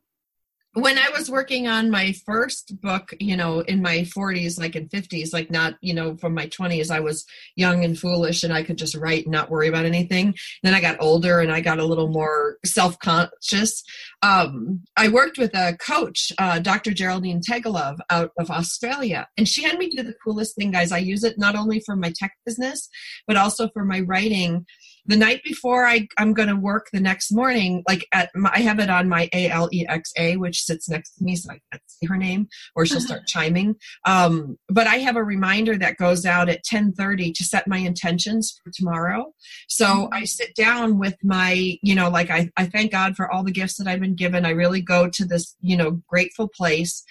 [0.75, 4.89] when I was working on my first book, you know, in my 40s, like in
[4.89, 8.63] 50s, like not, you know, from my 20s, I was young and foolish and I
[8.63, 10.35] could just write and not worry about anything.
[10.63, 13.85] Then I got older and I got a little more self conscious.
[14.23, 16.93] Um, I worked with a coach, uh, Dr.
[16.93, 20.91] Geraldine Tegelov out of Australia, and she had me do the coolest thing, guys.
[20.91, 22.89] I use it not only for my tech business,
[23.27, 24.65] but also for my writing
[25.07, 28.61] the night before I, I'm going to work the next morning, like at my, I
[28.61, 32.17] have it on my ALEXA, which sits next to me, so I can't see her
[32.17, 33.75] name, or she'll start chiming.
[34.07, 38.61] Um, but I have a reminder that goes out at 10:30 to set my intentions
[38.63, 39.33] for tomorrow.
[39.69, 40.15] So mm-hmm.
[40.15, 43.51] I sit down with my, you know, like I, I thank God for all the
[43.51, 44.47] gifts that I've been given.
[44.47, 47.05] I really go to this, you know, grateful place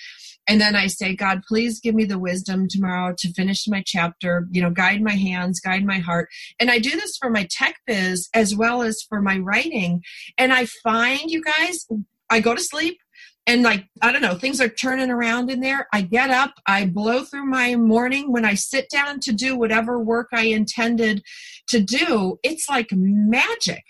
[0.48, 4.48] and then I say, God, please give me the wisdom tomorrow to finish my chapter,
[4.52, 6.30] you know, guide my hands, guide my heart.
[6.60, 10.02] And I do this for my tech biz as well as for my writing.
[10.38, 11.88] And I find, you guys,
[12.30, 12.98] I go to sleep
[13.48, 16.86] and like i don't know things are turning around in there i get up i
[16.86, 21.24] blow through my morning when i sit down to do whatever work i intended
[21.68, 23.84] to do it's like magic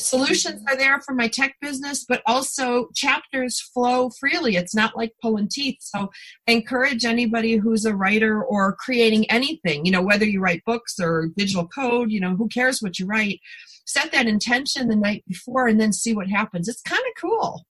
[0.00, 4.56] solutions are there for my tech business, but also chapters flow freely.
[4.56, 5.78] It's not like pulling teeth.
[5.80, 6.10] So
[6.48, 10.98] I encourage anybody who's a writer or creating anything, you know, whether you write books
[11.00, 13.40] or digital code, you know, who cares what you write,
[13.86, 16.68] set that intention the night before and then see what happens.
[16.68, 17.64] It's kind of cool.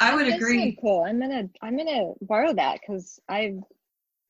[0.00, 0.76] I would agree.
[0.80, 1.04] Cool.
[1.06, 3.54] I'm gonna I'm gonna borrow that because I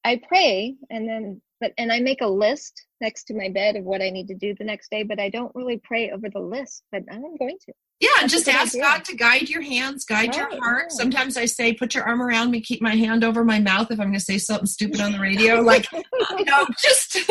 [0.04, 3.84] I pray and then but and I make a list next to my bed of
[3.84, 6.40] what I need to do the next day, but I don't really pray over the
[6.40, 7.72] list, but I'm going to.
[8.00, 8.76] Yeah, That's just ask.
[8.76, 10.86] God to guide your hands, guide right, your heart.
[10.90, 10.96] Yeah.
[10.96, 14.00] Sometimes I say, put your arm around me, keep my hand over my mouth if
[14.00, 15.60] I'm going to say something stupid on the radio.
[15.60, 17.14] like, you know, just,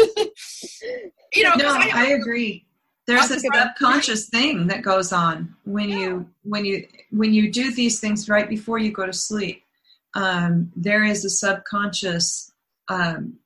[1.34, 1.55] you know.
[1.55, 2.65] No, I, I, agree.
[3.07, 5.97] There's a subconscious thing that goes on when yeah.
[5.97, 9.63] you when you when you do these things right before you go to sleep.
[10.13, 12.51] Um, there is a subconscious
[12.92, 13.38] um,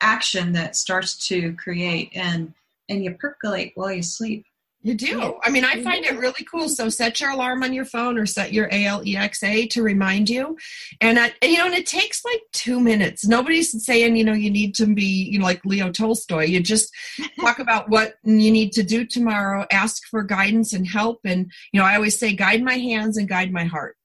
[0.00, 2.54] action that starts to create and
[2.88, 4.44] and you percolate while you sleep
[4.82, 5.38] you do.
[5.42, 6.68] I mean, I find it really cool.
[6.68, 10.56] So set your alarm on your phone or set your ALEXA to remind you.
[11.00, 13.26] And, I, and, you know, and it takes like two minutes.
[13.26, 16.44] Nobody's saying, you know, you need to be, you know, like Leo Tolstoy.
[16.44, 16.94] You just
[17.40, 21.20] talk about what you need to do tomorrow, ask for guidance and help.
[21.24, 23.96] And, you know, I always say, guide my hands and guide my heart.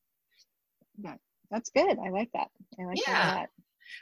[0.97, 1.15] Yeah,
[1.51, 1.99] That's good.
[1.99, 2.47] I like that.
[2.79, 3.35] I like yeah.
[3.35, 3.49] that.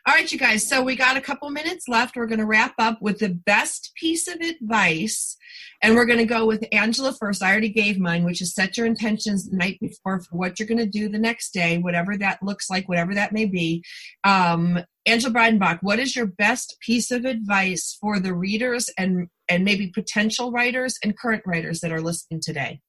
[0.08, 0.68] All right, you guys.
[0.68, 2.16] So we got a couple minutes left.
[2.16, 5.38] We're going to wrap up with the best piece of advice.
[5.84, 7.44] And we're going to go with Angela first.
[7.44, 10.68] I already gave mine, which is set your intentions the night before for what you're
[10.68, 13.84] going to do the next day, whatever that looks like, whatever that may be.
[14.24, 19.64] Um, Angela Breidenbach, what is your best piece of advice for the readers and, and
[19.64, 22.82] maybe potential writers and current writers that are listening today?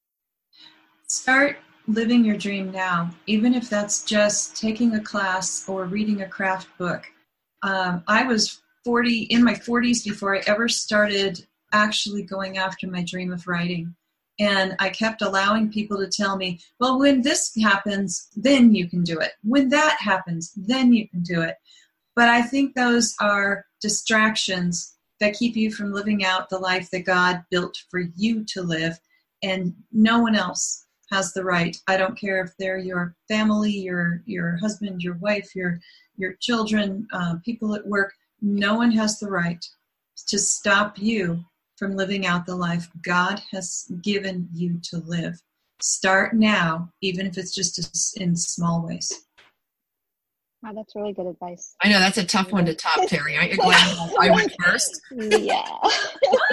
[1.09, 1.59] Start
[1.93, 6.69] living your dream now, even if that's just taking a class or reading a craft
[6.79, 7.05] book.
[7.63, 13.05] Um, I was 40 in my 40s before I ever started actually going after my
[13.05, 13.95] dream of writing.
[14.41, 19.05] And I kept allowing people to tell me, well, when this happens, then you can
[19.05, 19.33] do it.
[19.43, 21.57] When that happens, then you can do it.
[22.17, 27.05] But I think those are distractions that keep you from living out the life that
[27.05, 28.99] God built for you to live,
[29.43, 30.82] and no one else
[31.13, 31.77] has the right.
[31.87, 35.79] I don't care if they're your family, your your husband, your wife, your
[36.17, 38.13] your children, uh, people at work.
[38.41, 39.65] No one has the right
[40.29, 41.45] to stop you
[41.77, 45.41] from living out the life God has given you to live.
[45.81, 49.13] Start now, even if it's just in small ways.
[50.63, 51.75] Wow, that's really good advice.
[51.83, 53.37] I know that's a tough one to top, Terri.
[53.37, 55.01] Aren't you glad I went first?
[55.11, 55.65] Yeah.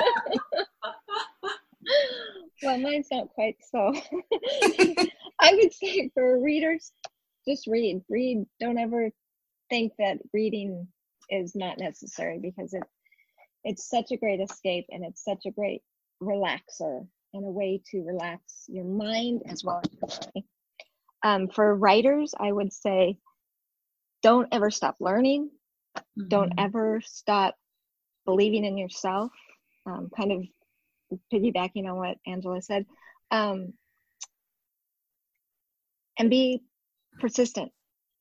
[2.63, 3.93] well, mine's not quite so.
[5.39, 6.91] I would say for readers,
[7.47, 8.01] just read.
[8.09, 8.45] Read.
[8.59, 9.09] Don't ever
[9.69, 10.87] think that reading
[11.29, 12.83] is not necessary because it
[13.63, 15.81] it's such a great escape and it's such a great
[16.23, 20.47] relaxer and a way to relax your mind as well as your body.
[21.23, 23.17] Um, for writers, I would say
[24.23, 25.49] don't ever stop learning.
[25.97, 26.27] Mm-hmm.
[26.29, 27.55] Don't ever stop
[28.25, 29.31] believing in yourself.
[29.85, 30.43] Um, kind of
[31.33, 32.85] piggybacking on what Angela said.
[33.31, 33.73] Um,
[36.17, 36.61] and be
[37.19, 37.71] persistent.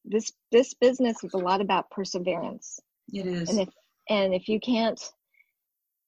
[0.05, 2.81] This this business is a lot about perseverance.
[3.13, 3.51] It is.
[3.51, 3.69] And if
[4.09, 5.01] and if you can't,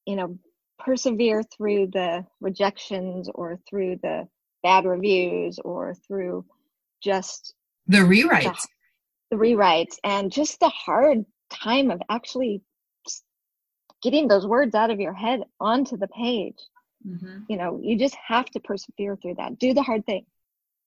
[0.07, 0.39] you know,
[0.79, 4.29] persevere through the rejections or through the
[4.63, 6.45] bad reviews or through
[7.03, 7.55] just
[7.87, 8.67] the rewrites
[9.31, 12.63] the, the rewrites and just the hard time of actually
[14.03, 16.59] getting those words out of your head onto the page.
[17.09, 17.45] Mm-hmm.
[17.49, 19.59] you know you just have to persevere through that.
[19.59, 20.27] Do the hard thing.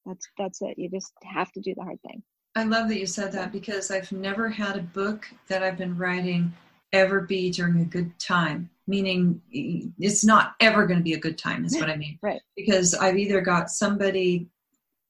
[0.05, 0.77] That's that's it.
[0.77, 2.21] You just have to do the hard thing.
[2.55, 5.97] I love that you said that because i've never had a book that i've been
[5.97, 6.53] writing
[6.91, 11.37] ever be during a good time meaning it's not ever going to be a good
[11.37, 12.19] time is what i mean.
[12.21, 12.41] Right.
[12.55, 14.47] Because i've either got somebody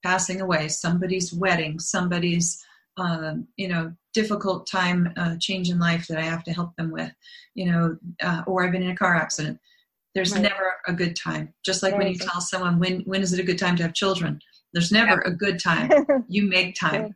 [0.04, 2.64] passing away somebody's wedding somebody's
[2.98, 6.91] uh, you know difficult time uh, change in life that i have to help them
[6.91, 7.12] with
[7.56, 9.60] you know uh, or i've been in a car accident.
[10.16, 10.44] There's right.
[10.44, 11.52] never a good time.
[11.66, 13.94] Just like when you tell someone when when is it a good time to have
[13.94, 14.39] children
[14.74, 15.92] there's never a good time.
[16.30, 17.16] You make time.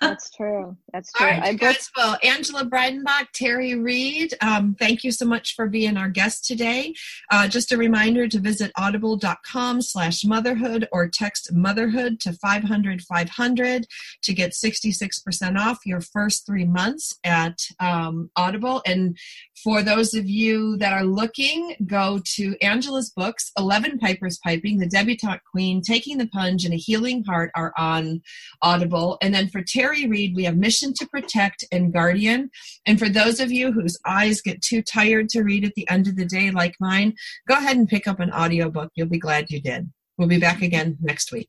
[0.00, 0.76] That's true.
[0.92, 1.26] That's true.
[1.26, 1.90] All right, I guys.
[1.96, 6.94] Well, Angela Breidenbach, Terri Reed, um, thank you so much for being our guest today.
[7.30, 13.86] Uh, just a reminder to visit audible.com slash motherhood or text motherhood to 500 500
[14.22, 18.82] to get 66% off your first three months at um, Audible.
[18.86, 19.16] And
[19.62, 24.86] for those of you that are looking, go to Angela's books, 11 Pipers Piping, The
[24.86, 28.20] Debutante Queen, Taking the Plunge, and A Healing Heart are on
[28.62, 29.16] Audible.
[29.22, 32.50] And then for Terri Reed, we have Mission to Protect and Guardian.
[32.86, 36.06] And for those of you whose eyes get too tired to read at the end
[36.06, 37.14] of the day, like mine,
[37.48, 38.92] go ahead and pick up an audiobook.
[38.94, 39.90] You'll be glad you did.
[40.18, 41.48] We'll be back again next week.